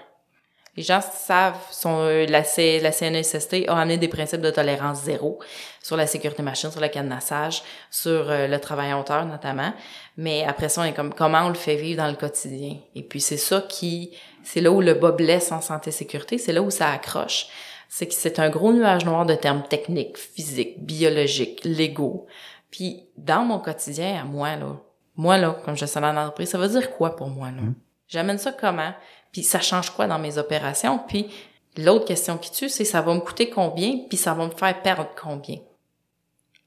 [0.79, 5.03] Les gens savent, sont, euh, la, C, la CNESST a amené des principes de tolérance
[5.03, 5.41] zéro
[5.83, 9.75] sur la sécurité machine, sur le cadenassage, sur euh, le travail en hauteur notamment.
[10.17, 12.77] Mais après ça, on est comme comment on le fait vivre dans le quotidien?
[12.95, 14.17] Et puis c'est ça qui,
[14.51, 17.49] c'est là où le bas blesse en santé sécurité, c'est là où ça accroche.
[17.91, 22.27] C'est que c'est un gros nuage noir de termes techniques, physiques, biologiques, légaux.
[22.71, 24.81] Puis dans mon quotidien à moi là,
[25.17, 27.61] moi là, comme je suis dans l'entreprise, ça veut dire quoi pour moi là?
[27.61, 27.75] Mmh.
[28.09, 28.95] J'amène ça comment?
[29.33, 30.99] Puis ça change quoi dans mes opérations?
[31.07, 31.29] Puis
[31.77, 33.99] l'autre question qui tue, c'est ça va me coûter combien?
[34.09, 35.59] Puis ça va me faire perdre combien?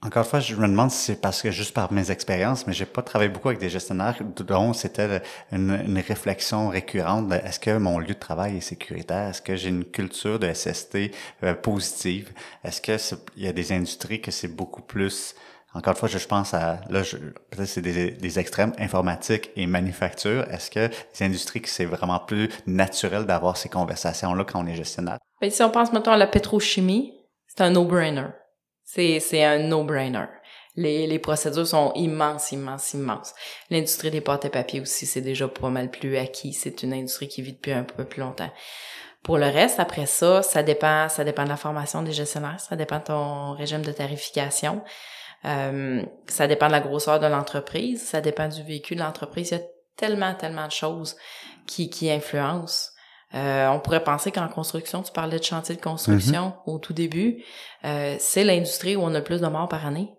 [0.03, 2.73] Encore une fois, je me demande si c'est parce que juste par mes expériences, mais
[2.73, 7.99] j'ai pas travaillé beaucoup avec des gestionnaires dont c'était une, réflexion récurrente est-ce que mon
[7.99, 9.29] lieu de travail est sécuritaire?
[9.29, 11.11] Est-ce que j'ai une culture de SST
[11.43, 12.31] euh, positive?
[12.63, 12.97] Est-ce que
[13.37, 15.35] il y a des industries que c'est beaucoup plus
[15.73, 17.01] encore une fois, je, pense à, là,
[17.49, 20.43] peut-être c'est des, extrêmes, informatique et manufacture.
[20.51, 24.75] Est-ce que les industries que c'est vraiment plus naturel d'avoir ces conversations-là quand on est
[24.75, 25.17] gestionnaire?
[25.39, 27.13] Ben, si on pense maintenant à la pétrochimie,
[27.47, 28.27] c'est un no-brainer.
[28.93, 30.25] C'est, un no-brainer.
[30.75, 33.34] Les, les procédures sont immenses, immenses, immenses.
[33.69, 36.51] L'industrie des pâtes et papier aussi, c'est déjà pas mal plus acquis.
[36.51, 38.51] C'est une industrie qui vit depuis un peu plus longtemps.
[39.23, 42.75] Pour le reste, après ça, ça dépend, ça dépend de la formation des gestionnaires, ça
[42.75, 44.84] dépend de ton régime de tarification.
[45.45, 49.51] Euh, ça dépend de la grosseur de l'entreprise, ça dépend du véhicule de l'entreprise.
[49.51, 49.63] Il y a
[49.95, 51.15] tellement, tellement de choses
[51.65, 52.89] qui, qui influencent.
[53.33, 56.71] Euh, on pourrait penser qu'en construction, tu parlais de chantier de construction Mm-hmm.
[56.71, 57.43] au tout début,
[57.85, 60.09] euh, c'est l'industrie où on a le plus de morts par année.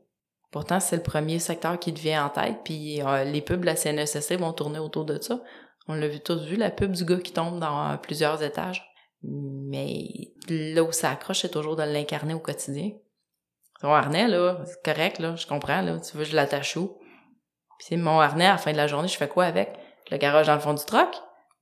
[0.51, 3.77] Pourtant, c'est le premier secteur qui devient en tête, puis euh, les pubs de la
[3.77, 5.40] CNSSC vont tourner autour de ça.
[5.88, 8.87] On l'a vu tous vu, la pub du gars qui tombe dans plusieurs étages.
[9.22, 10.05] Mais
[10.48, 12.90] là où ça accroche, c'est toujours de l'incarner au quotidien.
[13.81, 16.98] Ton harnais, là, c'est correct, là, je comprends, là, tu veux, je l'attache où?
[17.79, 19.77] Puis mon harnais, à la fin de la journée, je fais quoi avec?
[20.07, 21.09] Je le garage dans le fond du troc,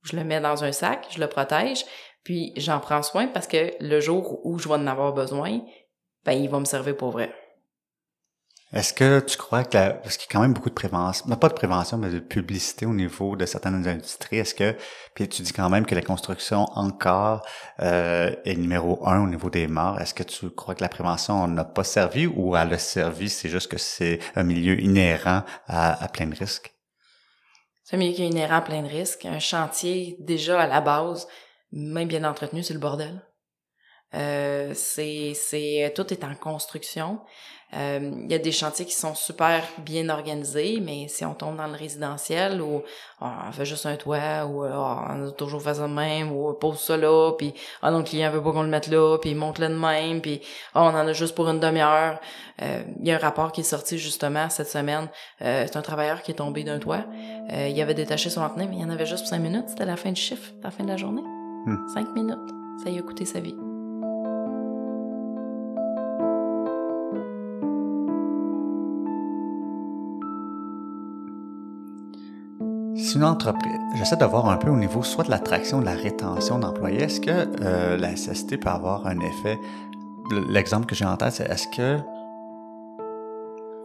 [0.03, 1.85] je le mets dans un sac, je le protège,
[2.23, 5.61] puis j'en prends soin parce que le jour où je vais en avoir besoin,
[6.25, 7.33] ben, il va me servir pour vrai.
[8.73, 11.25] Est-ce que tu crois que la, parce qu'il y a quand même beaucoup de prévention,
[11.27, 14.77] mais pas de prévention, mais de publicité au niveau de certaines industries, est-ce que,
[15.13, 17.45] puis tu dis quand même que la construction encore
[17.81, 21.45] euh, est numéro un au niveau des morts, est-ce que tu crois que la prévention
[21.49, 26.01] n'a pas servi ou elle a servi, c'est juste que c'est un milieu inhérent à,
[26.01, 26.73] à plein de risques?
[27.91, 27.97] C'est
[28.49, 29.25] un plein de risques.
[29.25, 31.27] Un chantier, déjà à la base,
[31.73, 33.21] même bien entretenu, c'est le bordel.
[34.13, 37.19] Euh, c'est, c'est, tout est en construction.
[37.73, 41.57] Euh, Il y a des chantiers qui sont super bien organisés, mais si on tombe
[41.57, 42.83] dans le résidentiel oh,
[43.21, 46.49] on fait juste un toit ou oh, on a toujours fait ça de même ou
[46.49, 49.17] on pose ça là, puis ah non, le client veut pas qu'on le mette là,
[49.19, 50.41] puis il monte là de même, puis
[50.75, 52.19] oh, on en a juste pour une demi-heure.
[52.61, 55.07] Euh, Il y a un rapport qui est sorti justement cette semaine.
[55.41, 57.05] Euh, c'est un travailleur qui est tombé d'un toit.
[57.51, 59.69] Euh, il avait détaché son harnais, mais il y en avait juste pour cinq minutes.
[59.69, 61.23] C'était la fin du chiffre, la fin de la journée.
[61.65, 61.87] Hmm.
[61.93, 62.37] Cinq minutes.
[62.83, 63.70] Ça y a coûté sa vie.
[73.01, 75.95] Si une entreprise, j'essaie de voir un peu au niveau soit de l'attraction, de la
[75.95, 79.57] rétention d'employés, est-ce que euh, la SST peut avoir un effet,
[80.49, 81.97] l'exemple que j'ai en tête, c'est est-ce que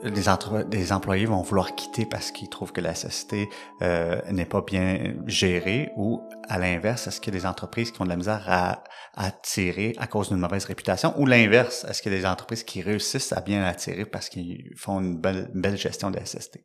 [0.02, 3.36] les, des employés vont vouloir quitter parce qu'ils trouvent que la SST
[3.80, 5.92] euh, n'est pas bien gérée?
[5.96, 9.94] Ou à l'inverse, est-ce qu'il y des entreprises qui ont de la misère à, attirer
[9.96, 11.18] à cause d'une mauvaise réputation?
[11.18, 15.00] Ou l'inverse, est-ce qu'il y des entreprises qui réussissent à bien attirer parce qu'ils font
[15.00, 16.58] une belle, belle gestion de la SST?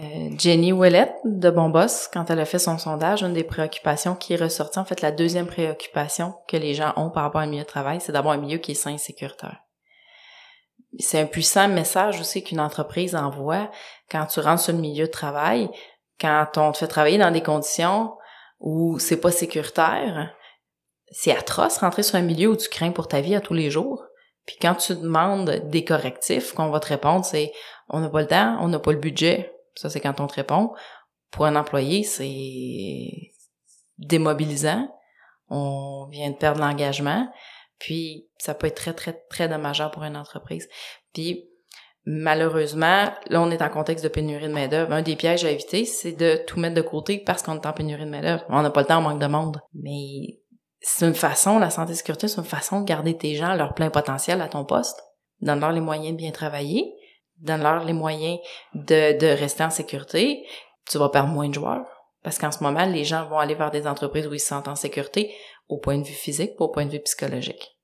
[0.00, 4.16] Euh, Jenny Ouellette de Bon Boss, quand elle a fait son sondage, une des préoccupations
[4.16, 7.44] qui est ressortie, en fait, la deuxième préoccupation que les gens ont par rapport à
[7.44, 9.60] un milieu de travail, c'est d'avoir un milieu qui est sain et sécuritaire.
[10.98, 13.70] C'est un puissant message aussi qu'une entreprise envoie
[14.10, 15.68] quand tu rentres sur le milieu de travail,
[16.20, 18.14] quand on te fait travailler dans des conditions
[18.60, 20.34] où c'est pas sécuritaire.
[21.10, 23.70] C'est atroce rentrer sur un milieu où tu crains pour ta vie à tous les
[23.70, 24.04] jours.
[24.46, 27.52] Puis quand tu demandes des correctifs, qu'on va te répondre, c'est
[27.88, 29.53] on n'a pas le temps, on n'a pas le budget.
[29.74, 30.72] Ça, c'est quand on te répond.
[31.30, 33.32] Pour un employé, c'est
[33.98, 34.88] démobilisant.
[35.48, 37.28] On vient de perdre l'engagement.
[37.78, 40.68] Puis, ça peut être très, très, très dommageable pour une entreprise.
[41.12, 41.48] Puis,
[42.06, 44.92] malheureusement, là, on est en contexte de pénurie de main-d'œuvre.
[44.92, 47.72] Un des pièges à éviter, c'est de tout mettre de côté parce qu'on est en
[47.72, 48.44] pénurie de main-d'œuvre.
[48.48, 49.60] On n'a pas le temps, on manque de monde.
[49.74, 50.40] Mais
[50.80, 53.56] c'est une façon, la santé et sécurité, c'est une façon de garder tes gens à
[53.56, 55.02] leur plein potentiel à ton poste.
[55.40, 56.94] Donne-leur les moyens de bien travailler.
[57.44, 58.38] Donne-leur les moyens
[58.74, 60.44] de, de rester en sécurité.
[60.90, 61.86] Tu vas perdre moins de joueurs.
[62.22, 64.68] Parce qu'en ce moment, les gens vont aller vers des entreprises où ils se sentent
[64.68, 65.32] en sécurité
[65.68, 67.78] au point de vue physique, pas au point de vue psychologique.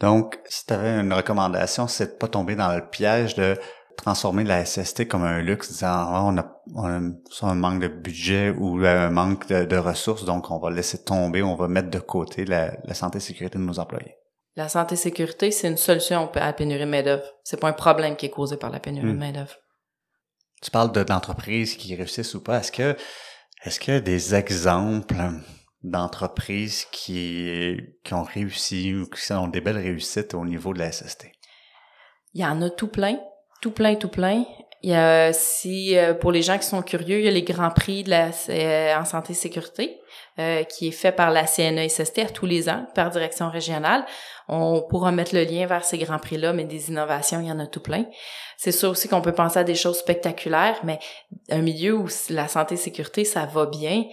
[0.00, 3.58] Donc, si tu avais une recommandation, c'est de pas tomber dans le piège de
[3.96, 7.88] transformer la SST comme un luxe, disant Ah, on, a, on a un manque de
[7.88, 11.90] budget ou un manque de, de ressources, donc on va laisser tomber, on va mettre
[11.90, 14.16] de côté la, la santé et sécurité de nos employés.
[14.60, 17.24] La santé et sécurité, c'est une solution à la pénurie de main-d'œuvre.
[17.44, 19.14] C'est pas un problème qui est causé par la pénurie Hmm.
[19.14, 19.56] de main-d'œuvre.
[20.60, 22.58] Tu parles de d'entreprises qui réussissent ou pas.
[22.58, 22.94] Est-ce que
[23.64, 25.16] est-ce qu'il y a des exemples
[25.82, 30.92] d'entreprises qui, qui ont réussi ou qui ont des belles réussites au niveau de la
[30.92, 31.28] SST?
[32.34, 33.18] Il y en a tout plein,
[33.62, 34.44] tout plein, tout plein.
[34.82, 37.44] Il y a, si euh, pour les gens qui sont curieux, il y a les
[37.44, 39.98] grands prix de la euh, en santé et sécurité
[40.40, 44.06] euh, qui est fait par la CNESST tous les ans par direction régionale.
[44.48, 47.58] On pourra mettre le lien vers ces grands prix-là, mais des innovations, il y en
[47.58, 48.06] a tout plein.
[48.56, 50.98] C'est sûr aussi qu'on peut penser à des choses spectaculaires, mais
[51.50, 54.04] un milieu où la santé et sécurité, ça va bien,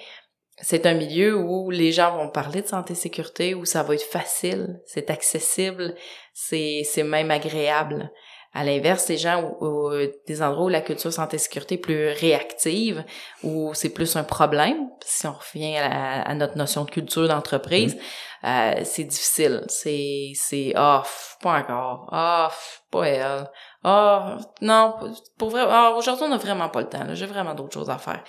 [0.59, 3.93] c'est un milieu où les gens vont parler de santé et sécurité, où ça va
[3.93, 5.95] être facile, c'est accessible,
[6.33, 8.11] c'est c'est même agréable.
[8.59, 9.91] À l'inverse, les gens où, où-
[10.27, 13.03] des endroits où la culture santé sécurité est plus réactive,
[13.43, 17.27] où c'est plus un problème, si on revient à, la- à notre notion de culture
[17.27, 17.95] d'entreprise,
[18.43, 19.63] euh, c'est difficile.
[19.67, 23.49] C'est c'est ah pff, pas encore, ah pff, pas elle,
[23.83, 24.95] ah non
[25.37, 27.03] pour vrai, ah, aujourd'hui on a vraiment pas le temps.
[27.03, 27.13] là.
[27.13, 28.23] J'ai vraiment d'autres choses à faire.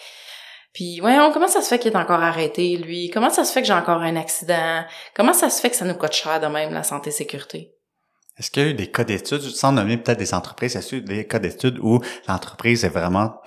[0.74, 3.10] Puis, voyons, comment ça se fait qu'il est encore arrêté, lui?
[3.10, 4.84] Comment ça se fait que j'ai encore un accident?
[5.16, 7.72] Comment ça se fait que ça nous coûte cher de même, la santé sécurité?
[8.38, 10.98] Est-ce qu'il y a eu des cas d'études, sans nommer peut-être des entreprises, est-ce qu'il
[10.98, 13.40] y a eu des cas d'études où l'entreprise est vraiment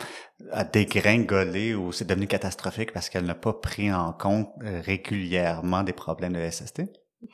[0.52, 5.84] a dégringolé ou c'est devenu catastrophique parce qu'elle n'a pas pris en compte euh, régulièrement
[5.84, 6.82] des problèmes de SST?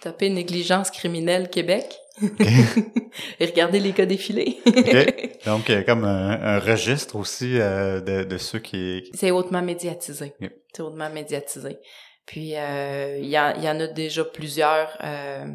[0.02, 1.98] Tapez négligence criminelle Québec
[3.40, 4.60] et regardez les cas défilés.
[5.46, 9.10] Donc, il y a comme un, registre aussi euh, de, de, ceux qui...
[9.14, 10.34] C'est hautement médiatisé.
[10.74, 11.78] C'est hautement médiatisé.
[12.26, 13.38] Puis, euh, il y, y,
[13.70, 14.98] en a déjà plusieurs...
[15.04, 15.46] Euh,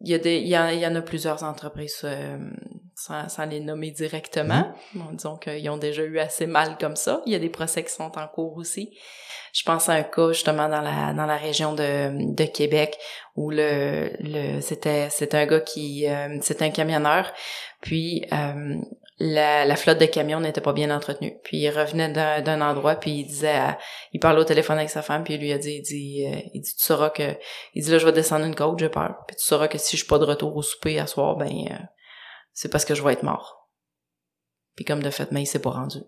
[0.00, 2.38] il y, a des, il, y en, a plusieurs entreprises, euh,
[2.94, 4.72] sans, sans, les nommer directement.
[4.94, 4.98] Mm-hmm.
[4.98, 7.20] Bon, disons qu'ils ont déjà eu assez mal comme ça.
[7.26, 8.96] Il y a des procès qui sont en cours aussi.
[9.52, 12.98] Je pense à un cas justement dans la dans la région de, de Québec
[13.34, 17.32] où le, le c'était c'était un gars qui euh, c'était un camionneur
[17.80, 18.76] puis euh,
[19.18, 21.38] la, la, flotte de camions n'était pas bien entretenue.
[21.42, 23.76] Puis il revenait d'un endroit, puis il disait,
[24.12, 26.40] il parlait au téléphone avec sa femme, puis il lui a dit, il dit, euh,
[26.54, 27.36] il dit, tu sauras que,
[27.74, 29.16] il dit là, je vais descendre une côte, j'ai peur.
[29.26, 31.50] Puis tu sauras que si je suis pas de retour au souper à soir, ben,
[31.50, 31.84] euh,
[32.52, 33.68] c'est parce que je vais être mort.
[34.76, 35.98] Puis comme de fait, mais il s'est pas rendu.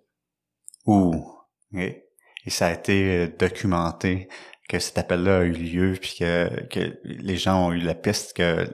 [0.87, 1.37] Ouh.
[1.73, 4.29] Et ça a été documenté
[4.71, 8.37] que cet appel-là a eu lieu, puis que, que les gens ont eu la piste
[8.37, 8.69] que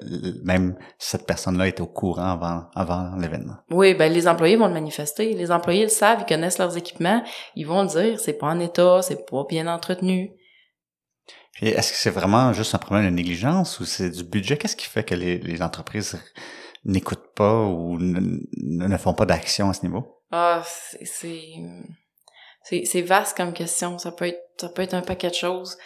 [0.44, 3.56] même cette personne-là était au courant avant, avant l'événement.
[3.70, 5.32] Oui, ben les employés vont le manifester.
[5.32, 8.60] Les employés le savent, ils connaissent leurs équipements, ils vont le dire, c'est pas en
[8.60, 10.32] état, c'est pas bien entretenu.
[11.62, 14.58] est-ce que c'est vraiment juste un problème de négligence ou c'est du budget?
[14.58, 16.20] Qu'est-ce qui fait que les, les entreprises
[16.84, 18.42] n'écoutent pas ou ne,
[18.86, 20.20] ne font pas d'action à ce niveau?
[20.30, 20.62] Ah,
[21.02, 21.40] c'est
[22.68, 23.98] c'est vaste comme question.
[23.98, 25.76] Ça peut être ça peut être un paquet de choses.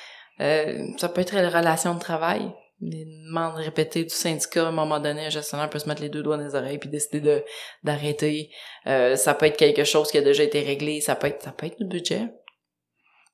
[0.40, 2.52] Euh, ça peut être la relation de travail.
[2.80, 6.08] Les demandes répétées du syndicat, à un moment donné, un gestionnaire peut se mettre les
[6.08, 7.44] deux doigts dans les oreilles puis décider de
[7.84, 8.50] d'arrêter.
[8.86, 11.00] Euh, ça peut être quelque chose qui a déjà été réglé.
[11.00, 12.28] Ça peut être ça peut être le budget.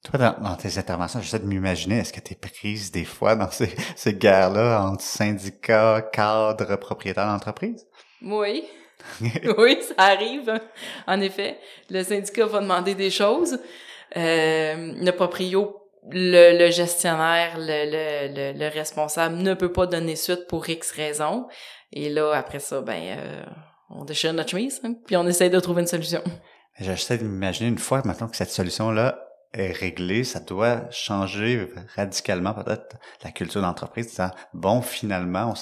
[0.05, 3.51] Toi, dans, tes interventions, j'essaie de m'imaginer, est-ce que tu es prise des fois dans
[3.51, 7.85] ces, ces guerres-là entre syndicats, cadres, propriétaires d'entreprise?
[8.23, 8.65] Oui.
[9.59, 10.61] oui, ça arrive.
[11.07, 11.59] En effet,
[11.91, 13.59] le syndicat va demander des choses.
[14.17, 15.77] Euh, le proprio,
[16.11, 21.47] le, gestionnaire, le, le, responsable ne peut pas donner suite pour X raisons.
[21.93, 23.43] Et là, après ça, ben, euh,
[23.91, 26.23] on déchire notre chemise, hein, puis on essaie de trouver une solution.
[26.79, 29.26] J'essaie de m'imaginer une fois maintenant que cette solution-là
[29.57, 35.55] est réglée, ça doit changer radicalement peut-être la culture d'entreprise, disant bon finalement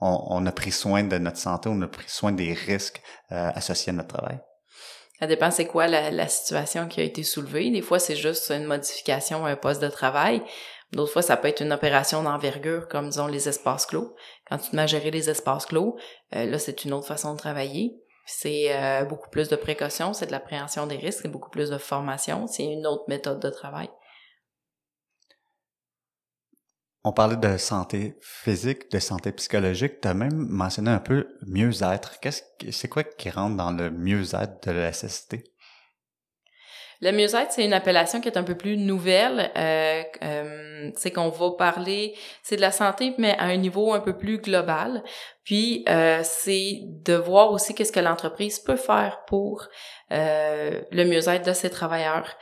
[0.00, 3.50] on, on, a pris soin de notre santé, on a pris soin des risques euh,
[3.54, 4.40] associés à notre travail?
[5.20, 7.70] Ça dépend c'est quoi la, situation qui a été soulevée.
[7.70, 10.42] Des fois, c'est juste une modification à un poste de travail.
[10.92, 14.14] D'autres fois, ça peut être une opération d'envergure, comme disons les espaces clos.
[14.48, 15.96] Quand tu te mets gérer les espaces clos,
[16.36, 18.00] euh, là, c'est une autre façon de travailler.
[18.30, 21.78] C'est euh, beaucoup plus de précaution, c'est de l'appréhension des risques, c'est beaucoup plus de
[21.78, 23.88] formation, c'est une autre méthode de travail.
[27.04, 30.02] On parlait de santé physique, de santé psychologique.
[30.02, 32.20] Tu as même mentionné un peu mieux-être.
[32.20, 35.36] Qu'est-ce, c'est quoi qui rentre dans le mieux-être de la SST?
[37.00, 39.52] Le mieux-être, c'est une appellation qui est un peu plus nouvelle.
[39.56, 44.00] Euh, euh, c'est qu'on va parler, c'est de la santé, mais à un niveau un
[44.00, 45.04] peu plus global.
[45.44, 49.68] Puis, euh, c'est de voir aussi qu'est-ce que l'entreprise peut faire pour
[50.10, 52.36] le mieux-être de ses travailleurs.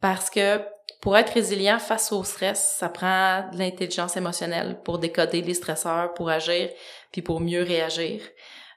[0.00, 0.60] Parce que
[1.00, 6.12] pour être résilient face au stress, ça prend de l'intelligence émotionnelle pour décoder les stresseurs,
[6.14, 6.68] pour agir,
[7.12, 8.20] puis pour mieux réagir.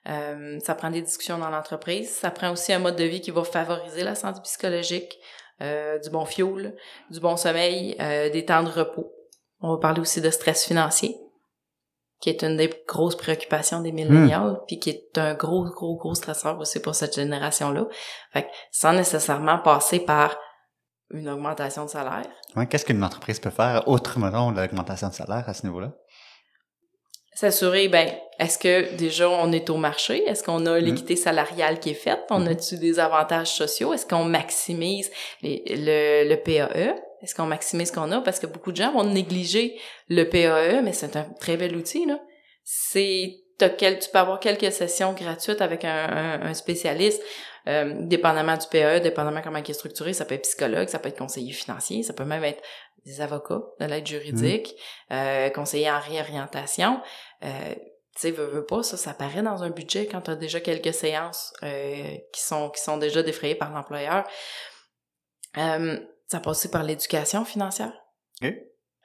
[0.09, 2.09] Euh, ça prend des discussions dans l'entreprise.
[2.09, 5.19] Ça prend aussi un mode de vie qui va favoriser la santé psychologique,
[5.61, 6.75] euh, du bon fuel,
[7.11, 9.13] du bon sommeil, euh, des temps de repos.
[9.59, 11.15] On va parler aussi de stress financier,
[12.19, 14.59] qui est une des grosses préoccupations des millénials, hmm.
[14.67, 17.85] puis qui est un gros, gros, gros stresseur aussi pour cette génération-là.
[18.33, 20.35] Fait que sans nécessairement passer par
[21.11, 22.27] une augmentation de salaire.
[22.69, 25.93] Qu'est-ce qu'une entreprise peut faire autrement de l'augmentation de salaire à ce niveau-là?
[27.33, 30.23] S'assurer, ben, est-ce que déjà on est au marché?
[30.27, 30.83] Est-ce qu'on a mm-hmm.
[30.83, 32.19] l'équité salariale qui est faite?
[32.29, 32.51] On mm-hmm.
[32.51, 33.93] a-tu des avantages sociaux?
[33.93, 35.09] Est-ce qu'on maximise
[35.41, 36.95] le, le PAE?
[37.21, 38.21] Est-ce qu'on maximise ce qu'on a?
[38.21, 42.05] Parce que beaucoup de gens vont négliger le PAE, mais c'est un très bel outil,
[42.05, 42.19] là.
[42.63, 43.67] C'est, tu
[44.11, 47.21] peux avoir quelques sessions gratuites avec un, un spécialiste
[47.67, 51.09] euh, dépendamment du PE, dépendamment comment il est structuré, ça peut être psychologue, ça peut
[51.09, 52.61] être conseiller financier, ça peut même être
[53.05, 54.75] des avocats de l'aide juridique,
[55.09, 55.13] mmh.
[55.13, 57.01] euh, conseiller en réorientation.
[57.43, 57.73] Euh,
[58.15, 60.59] tu sais, veux, veux pas, ça, ça paraît dans un budget quand tu as déjà
[60.59, 64.27] quelques séances euh, qui sont qui sont déjà défrayées par l'employeur.
[65.57, 67.93] Euh, ça passe aussi par l'éducation financière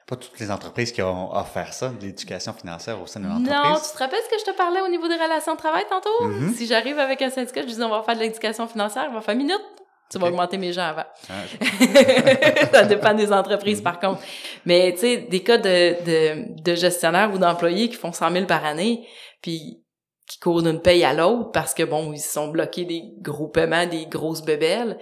[0.07, 3.51] pas toutes les entreprises qui ont offert ça, de l'éducation financière au sein de l'entreprise.
[3.51, 5.83] Non, tu te rappelles ce que je te parlais au niveau des relations de travail
[5.89, 6.09] tantôt?
[6.21, 6.53] Mm-hmm.
[6.53, 9.21] Si j'arrive avec un syndicat, je dis on va faire de l'éducation financière, on va
[9.21, 9.61] faire minute.
[10.09, 11.05] Tu vas augmenter mes gens avant.
[11.29, 11.33] Ah,
[12.71, 14.21] ça dépend des entreprises, par contre.
[14.65, 18.45] Mais, tu sais, des cas de, de, de gestionnaires ou d'employés qui font 100 000
[18.45, 19.05] par année,
[19.41, 19.83] puis
[20.27, 23.85] qui courent d'une paye à l'autre parce que bon, ils sont bloqués des gros paiements,
[23.85, 24.97] des grosses bébelles,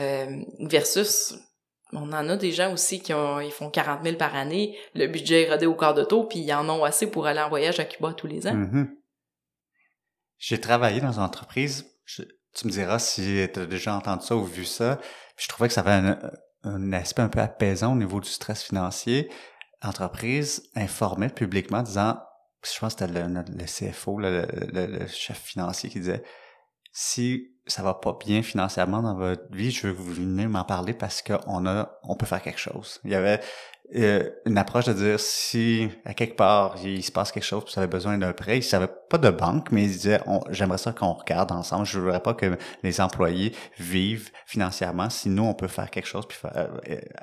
[0.00, 0.26] euh,
[0.60, 1.34] versus
[1.92, 5.06] on en a des gens aussi qui ont, ils font 40 000 par année, le
[5.08, 7.50] budget est rodé au quart de taux, puis ils en ont assez pour aller en
[7.50, 8.54] voyage à Cuba tous les ans.
[8.54, 8.88] Mm-hmm.
[10.38, 11.86] J'ai travaillé dans une entreprise,
[12.54, 14.98] tu me diras si tu as déjà entendu ça ou vu ça,
[15.36, 16.16] je trouvais que ça avait
[16.64, 19.30] un, aspect un peu apaisant au niveau du stress financier.
[19.82, 22.20] L'entreprise informait publiquement disant,
[22.62, 26.22] je pense que c'était le, le, CFO, le, le, chef financier qui disait,
[26.92, 30.64] si ça va pas bien financièrement dans votre vie, je veux que vous veniez m'en
[30.64, 33.00] parler parce qu'on a, on peut faire quelque chose.
[33.04, 33.40] Il y avait
[33.94, 37.78] euh, une approche de dire si à quelque part il se passe quelque chose, tu
[37.78, 41.12] avais besoin d'un prêt, il savait pas de banque, mais il disait j'aimerais ça qu'on
[41.12, 41.84] regarde ensemble.
[41.84, 45.10] Je voudrais pas que les employés vivent financièrement.
[45.10, 46.66] Si nous on peut faire quelque chose puis euh,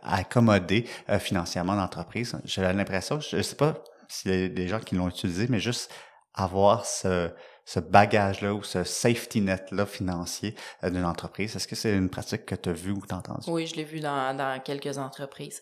[0.03, 3.75] accommoder euh, financièrement l'entreprise, j'ai l'impression, je sais pas
[4.07, 5.91] s'il y a des gens qui l'ont utilisé, mais juste
[6.33, 7.31] avoir ce
[7.69, 11.55] ce bagage-là ou ce safety net-là financier euh, d'une entreprise?
[11.55, 13.47] Est-ce que c'est une pratique que tu as vue ou tu entendue?
[13.47, 15.61] Oui, je l'ai vu dans, dans quelques entreprises.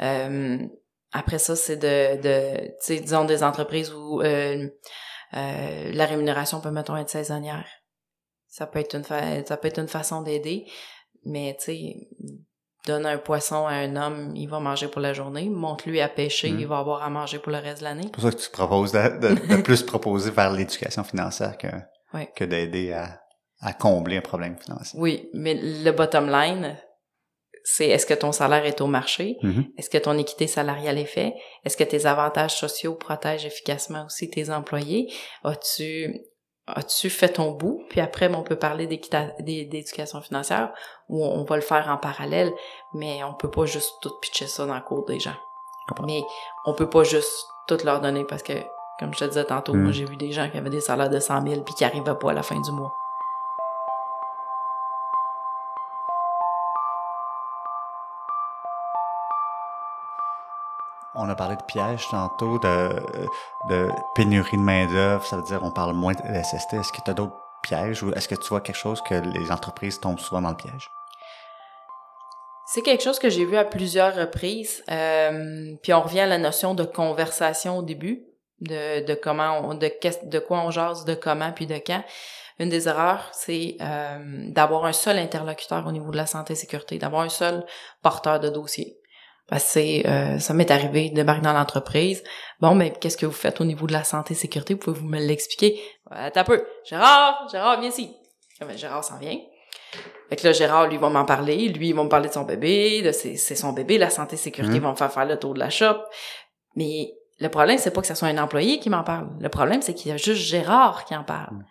[0.00, 0.58] Euh,
[1.12, 4.68] après ça, c'est de, de tu disons des entreprises où euh,
[5.32, 7.66] euh, la rémunération peut, mettons, être saisonnière.
[8.48, 10.66] Ça peut être une, ça peut être une façon d'aider,
[11.24, 12.08] mais tu sais,
[12.86, 15.48] donne un poisson à un homme, il va manger pour la journée.
[15.50, 16.60] Monte-lui à pêcher, mm.
[16.60, 18.04] il va avoir à manger pour le reste de l'année.
[18.04, 21.66] C'est pour ça que tu proposes de, plus proposer vers l'éducation financière que,
[22.34, 23.20] que d'aider à,
[23.60, 24.98] à combler un problème financier.
[24.98, 26.76] Oui, mais le bottom line,
[27.64, 29.36] c'est est-ce que ton salaire est au marché?
[29.42, 29.72] Mm-hmm.
[29.76, 31.34] Est-ce que ton équité salariale est faite?
[31.64, 35.12] Est-ce que tes avantages sociaux protègent efficacement aussi tes employés?
[35.42, 36.20] As-tu
[36.66, 37.84] as-tu fait ton bout?
[37.88, 40.72] Puis après, on peut parler d'éducation financière
[41.08, 42.52] où on va le faire en parallèle,
[42.92, 45.36] mais on peut pas juste tout pitcher ça dans le cours des gens.
[46.04, 46.22] Mais
[46.64, 48.54] on peut pas juste tout leur donner parce que,
[48.98, 49.92] comme je te disais tantôt, moi hmm.
[49.92, 52.30] j'ai vu des gens qui avaient des salaires de 100 000 puis qui arrivaient pas
[52.30, 52.92] à la fin du mois.
[61.16, 62.90] On a parlé de pièges tantôt, de,
[63.70, 66.74] de pénurie de main-d'œuvre, ça veut dire on parle moins de SST.
[66.74, 69.50] Est-ce que tu as d'autres pièges ou est-ce que tu vois quelque chose que les
[69.50, 70.90] entreprises tombent souvent dans le piège?
[72.66, 74.82] C'est quelque chose que j'ai vu à plusieurs reprises.
[74.90, 78.26] Euh, puis on revient à la notion de conversation au début,
[78.60, 79.90] de, de comment on, de,
[80.24, 82.02] de quoi on jase, de comment puis de quand.
[82.58, 86.56] Une des erreurs, c'est euh, d'avoir un seul interlocuteur au niveau de la santé et
[86.56, 87.64] sécurité, d'avoir un seul
[88.02, 88.95] porteur de dossier.
[89.48, 92.24] Parce que euh, ça m'est arrivé, de débarquer dans l'entreprise.
[92.60, 94.74] Bon, mais qu'est-ce que vous faites au niveau de la santé et sécurité?
[94.74, 95.80] Pouvez-vous me l'expliquer?
[96.10, 96.66] Attends un peu.
[96.84, 98.12] Gérard, Gérard, viens ici.
[98.60, 99.38] Ben, Gérard s'en vient.
[100.28, 101.68] Fait que là, Gérard, lui, va m'en parler.
[101.68, 104.38] Lui, il va me parler de son bébé, de c'est, son bébé, la santé et
[104.38, 104.82] sécurité, mmh.
[104.82, 106.02] vont me faire faire le tour de la shop.
[106.74, 109.28] Mais le problème, c'est pas que ce soit un employé qui m'en parle.
[109.38, 111.54] Le problème, c'est qu'il y a juste Gérard qui en parle.
[111.54, 111.64] Mmh.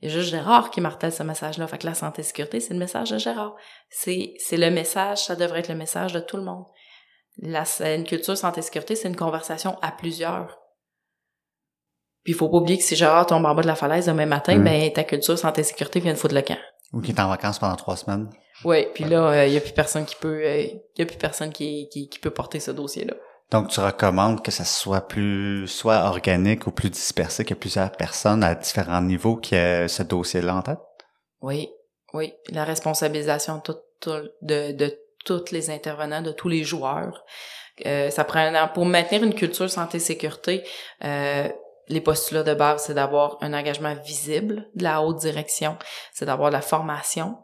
[0.00, 1.68] Il y a juste Gérard qui martèle ce message-là.
[1.68, 3.54] Fait que la santé et sécurité, c'est le message de Gérard.
[3.88, 6.64] C'est, c'est le message, ça devrait être le message de tout le monde.
[7.38, 10.58] La, une culture santé-sécurité, c'est une conversation à plusieurs.
[12.24, 14.26] Puis il faut pas oublier que si Gérard tombe en bas de la falaise demain
[14.26, 14.64] matin, mm.
[14.64, 16.58] ben ta culture santé-sécurité vient de foutre le camp.
[16.92, 18.28] Ou qui est en vacances pendant trois semaines.
[18.64, 21.06] Oui, puis là, il euh, y a plus personne qui peut, il euh, y a
[21.06, 23.14] plus personne qui, qui, qui peut porter ce dossier-là.
[23.50, 28.42] Donc, tu recommandes que ça soit plus, soit organique ou plus dispersé, que plusieurs personnes
[28.44, 30.78] à différents niveaux qui aient ce dossier-là en tête?
[31.42, 31.70] Oui,
[32.14, 32.32] oui.
[32.50, 33.62] La responsabilisation
[34.06, 37.24] de, de, de tous les intervenants, de tous les joueurs.
[37.86, 40.62] Euh, ça prend pour maintenir une culture santé-sécurité.
[41.04, 41.48] Euh,
[41.88, 45.76] les postulats de base, c'est d'avoir un engagement visible de la haute direction,
[46.12, 47.38] c'est d'avoir la formation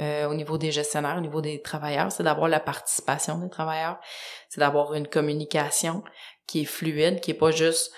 [0.00, 4.00] euh, au niveau des gestionnaires, au niveau des travailleurs, c'est d'avoir la participation des travailleurs,
[4.48, 6.02] c'est d'avoir une communication
[6.46, 7.92] qui est fluide, qui est pas juste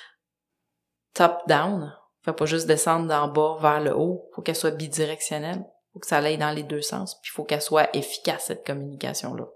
[1.15, 5.65] top-down, faut pas juste descendre d'en bas vers le haut, faut qu'elle soit bidirectionnelle
[5.97, 8.67] faut que ça aille dans les deux sens, puis il faut qu'elle soit efficace, cette
[8.67, 9.47] communication-là.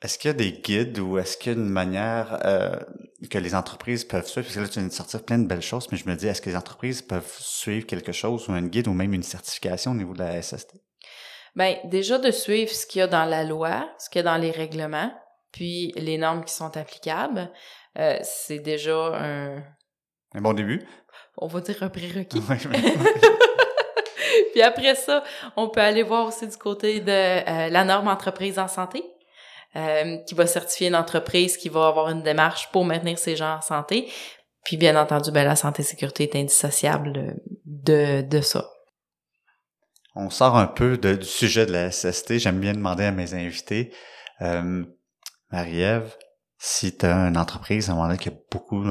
[0.00, 2.74] Est-ce qu'il y a des guides ou est-ce qu'il y a une manière euh,
[3.30, 4.46] que les entreprises peuvent suivre?
[4.46, 6.26] Parce que là, tu viens de sortir plein de belles choses, mais je me dis,
[6.26, 9.90] est-ce que les entreprises peuvent suivre quelque chose ou un guide ou même une certification
[9.90, 10.74] au niveau de la SST?
[11.54, 14.22] Bien, déjà de suivre ce qu'il y a dans la loi, ce qu'il y a
[14.24, 15.12] dans les règlements,
[15.52, 17.52] puis les normes qui sont applicables,
[17.98, 19.62] euh, c'est déjà un...
[20.34, 20.82] Un bon début?
[21.36, 22.40] On va dire un prérequis.
[24.56, 25.22] Puis après ça,
[25.54, 29.04] on peut aller voir aussi du côté de euh, la norme entreprise en santé,
[29.76, 33.56] euh, qui va certifier une entreprise qui va avoir une démarche pour maintenir ses gens
[33.56, 34.10] en santé.
[34.64, 37.36] Puis bien entendu, ben, la santé et sécurité est indissociable
[37.66, 38.66] de, de ça.
[40.14, 42.38] On sort un peu du sujet de la SST.
[42.38, 43.92] J'aime bien demander à mes invités,
[44.40, 44.86] euh,
[45.52, 46.16] Marie-Ève,
[46.56, 48.82] si tu as une entreprise à un moment donné qui a beaucoup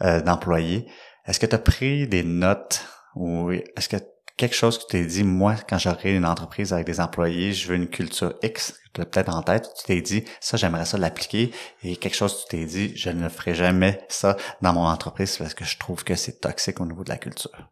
[0.00, 0.86] d'employés,
[1.26, 2.86] est-ce que tu as pris des notes
[3.16, 3.96] ou est-ce que
[4.40, 7.68] quelque chose que tu t'es dit, moi, quand j'aurai une entreprise avec des employés, je
[7.68, 10.96] veux une culture X, tu as peut-être en tête, tu t'es dit, ça, j'aimerais ça
[10.96, 11.52] l'appliquer,
[11.84, 15.36] et quelque chose que tu t'es dit, je ne ferai jamais ça dans mon entreprise
[15.36, 17.68] parce que je trouve que c'est toxique au niveau de la culture.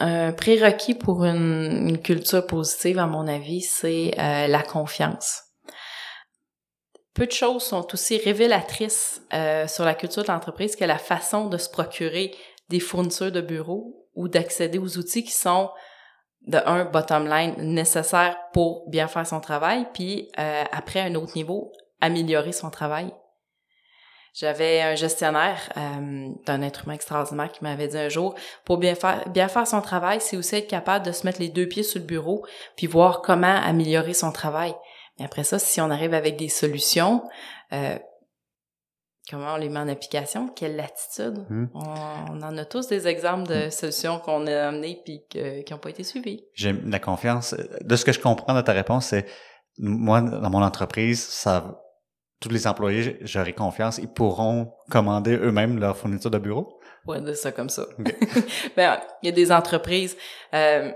[0.00, 5.42] Un prérequis pour une, culture positive, à mon avis, c'est euh, la confiance.
[7.14, 11.46] Peu de choses sont aussi révélatrices euh, sur la culture de l'entreprise que la façon
[11.46, 12.34] de se procurer
[12.70, 15.70] des fournitures de bureaux ou d'accéder aux outils qui sont
[16.46, 21.32] de un bottom line nécessaires pour bien faire son travail, puis euh, après un autre
[21.36, 23.12] niveau améliorer son travail.
[24.34, 28.34] J'avais un gestionnaire euh, d'un être humain extraordinaire qui m'avait dit un jour,
[28.64, 31.48] pour bien faire bien faire son travail, c'est aussi être capable de se mettre les
[31.48, 32.44] deux pieds sur le bureau
[32.76, 34.74] puis voir comment améliorer son travail.
[35.18, 37.22] Mais après ça, si on arrive avec des solutions,
[37.72, 37.96] euh,
[39.28, 41.44] comment on les met en application, quelle latitude.
[41.48, 41.66] Hmm.
[41.74, 43.70] On, en a tous des exemples de hmm.
[43.70, 46.44] solutions qu'on a amenées puis qui n'ont pas été suivies.
[46.54, 47.54] J'ai la confiance.
[47.80, 49.26] De ce que je comprends de ta réponse, c'est
[49.78, 51.80] moi, dans mon entreprise, ça
[52.44, 56.78] tous les employés, j'aurai confiance, ils pourront commander eux-mêmes leur fourniture de bureau?
[57.06, 57.86] Ouais, de ça comme ça.
[58.76, 60.14] ben, il y a des entreprises,
[60.52, 60.92] euh,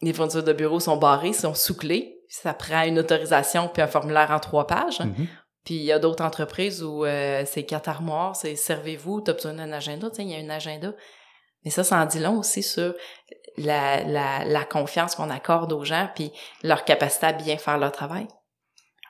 [0.00, 2.14] les fournitures de bureau sont barrées, sont sous clé.
[2.28, 5.00] Ça prend une autorisation puis un formulaire en trois pages.
[5.00, 5.26] Mm-hmm.
[5.68, 9.34] Puis il y a d'autres entreprises où euh, c'est quatre armoires, c'est servez-vous, tu as
[9.34, 10.94] besoin d'un agenda, il y a un agenda.
[11.62, 12.94] Mais ça, ça en dit long aussi sur
[13.58, 17.92] la, la, la confiance qu'on accorde aux gens puis leur capacité à bien faire leur
[17.92, 18.26] travail.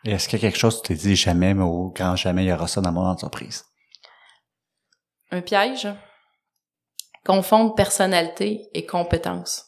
[0.05, 2.43] Est-ce qu'il y a quelque chose que tu t'es dit jamais, mais au grand jamais,
[2.43, 3.65] il y aura ça dans mon entreprise?
[5.31, 5.87] Un piège.
[7.25, 9.65] Confondre personnalité et compétence.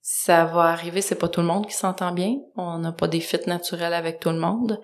[0.00, 2.36] Ça va arriver, c'est pas tout le monde qui s'entend bien.
[2.56, 4.80] On n'a pas des fits naturels avec tout le monde.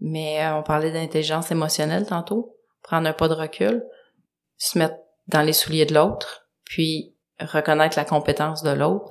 [0.00, 2.56] Mais euh, on parlait d'intelligence émotionnelle tantôt.
[2.82, 3.84] Prendre un pas de recul,
[4.56, 4.96] se mettre
[5.28, 9.08] dans les souliers de l'autre, puis reconnaître la compétence de l'autre,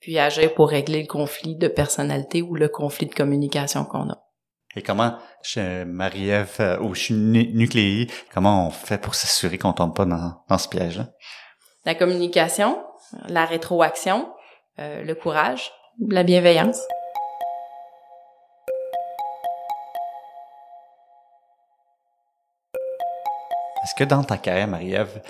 [0.00, 4.18] puis agir pour régler le conflit de personnalité ou le conflit de communication qu'on a.
[4.74, 9.94] Et comment, chez Marie-Ève euh, ou chez Nucléi, comment on fait pour s'assurer qu'on tombe
[9.94, 11.08] pas dans, dans ce piège-là?
[11.84, 12.82] La communication,
[13.28, 14.32] la rétroaction,
[14.78, 15.70] euh, le courage,
[16.08, 16.80] la bienveillance.
[23.82, 25.22] Est-ce que dans ta carrière, Marie-Ève,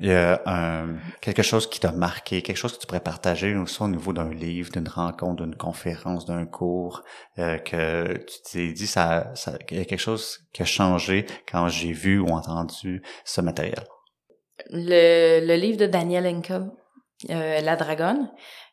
[0.00, 3.54] il y a un, quelque chose qui t'a marqué, quelque chose que tu pourrais partager
[3.66, 7.02] soit au niveau d'un livre, d'une rencontre, d'une conférence, d'un cours,
[7.38, 11.26] euh, que tu t'es dit ça, ça, il y a quelque chose qui a changé
[11.50, 13.84] quand j'ai vu ou entendu ce matériel?
[14.70, 16.70] Le, le livre de Daniel Enkel,
[17.30, 18.30] euh, La Dragonne,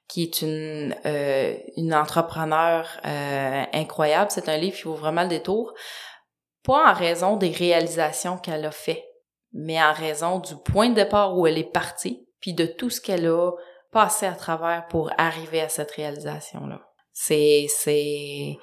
[0.07, 4.31] qui est une euh, une entrepreneur euh, incroyable.
[4.31, 5.73] C'est un livre qui vaut vraiment le détour,
[6.63, 9.04] pas en raison des réalisations qu'elle a fait,
[9.55, 12.99] mais en raison du point de départ où elle est partie, puis de tout ce
[12.99, 13.51] qu'elle a
[13.91, 16.81] passé à travers pour arriver à cette réalisation-là.
[17.13, 18.57] C'est, c'est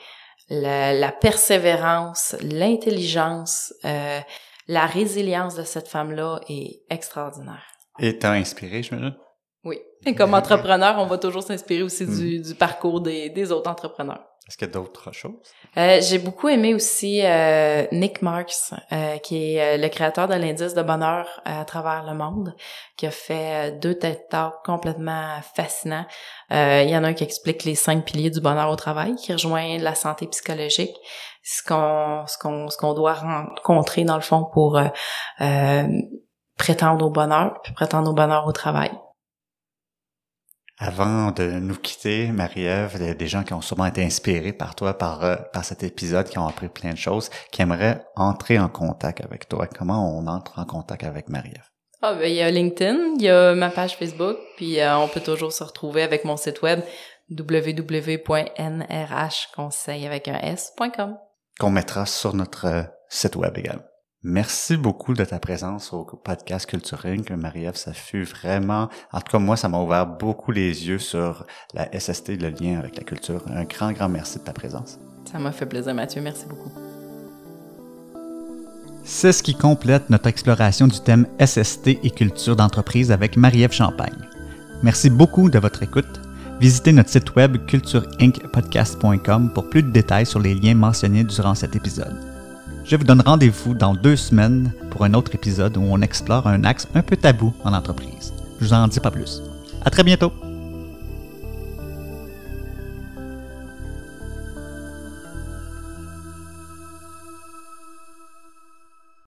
[0.51, 4.21] la, la persévérance, l'intelligence, euh,
[4.69, 7.65] la résilience de cette femme-là est extraordinaire.
[7.99, 9.17] Et t'as inspiré, je me dis?
[9.65, 9.81] Oui.
[10.05, 12.43] Et comme entrepreneur, on va toujours s'inspirer aussi du, hmm.
[12.43, 14.27] du parcours des, des autres entrepreneurs.
[14.49, 15.53] Est-ce qu'il y a d'autres choses?
[15.77, 20.35] Euh, j'ai beaucoup aimé aussi euh, Nick Marks, euh, qui est euh, le créateur de
[20.35, 22.55] l'indice de bonheur à travers le monde,
[22.97, 26.07] qui a fait deux têtes Talks complètement fascinants.
[26.51, 29.33] il y en a un qui explique les cinq piliers du bonheur au travail, qui
[29.33, 30.97] rejoint la santé psychologique,
[31.45, 34.81] ce qu'on ce qu'on ce qu'on doit rencontrer dans le fond pour
[36.59, 38.91] prétendre au bonheur, puis prétendre au bonheur au travail.
[40.85, 44.53] Avant de nous quitter, Marie-Ève, il y a des gens qui ont sûrement été inspirés
[44.53, 48.05] par toi, par, euh, par cet épisode, qui ont appris plein de choses, qui aimeraient
[48.17, 49.69] entrer en contact avec toi.
[49.69, 51.71] Comment on entre en contact avec Marie-Ève?
[52.03, 55.07] Ah, ben, il y a LinkedIn, il y a ma page Facebook, puis euh, on
[55.07, 56.81] peut toujours se retrouver avec mon site web
[57.31, 61.17] www.nrhconseil avec un s.com.
[61.61, 63.85] Qu'on mettra sur notre euh, site web également.
[64.25, 67.29] Merci beaucoup de ta présence au podcast Culture Inc.
[67.31, 71.45] Marie-Ève, ça fut vraiment, en tout cas moi, ça m'a ouvert beaucoup les yeux sur
[71.75, 73.43] la SST, le lien avec la culture.
[73.49, 75.01] Un grand, grand merci de ta présence.
[75.31, 76.23] Ça m'a fait plaisir, Mathieu.
[76.23, 76.71] Merci beaucoup.
[79.03, 84.29] C'est ce qui complète notre exploration du thème SST et culture d'entreprise avec Marie-Ève Champagne.
[84.85, 86.21] Merci beaucoup de votre écoute.
[86.61, 91.75] Visitez notre site web cultureincpodcast.com pour plus de détails sur les liens mentionnés durant cet
[91.75, 92.32] épisode.
[92.85, 96.65] Je vous donne rendez-vous dans deux semaines pour un autre épisode où on explore un
[96.65, 98.33] axe un peu tabou en entreprise.
[98.61, 99.41] Je vous en dis pas plus.
[99.85, 100.33] À très bientôt!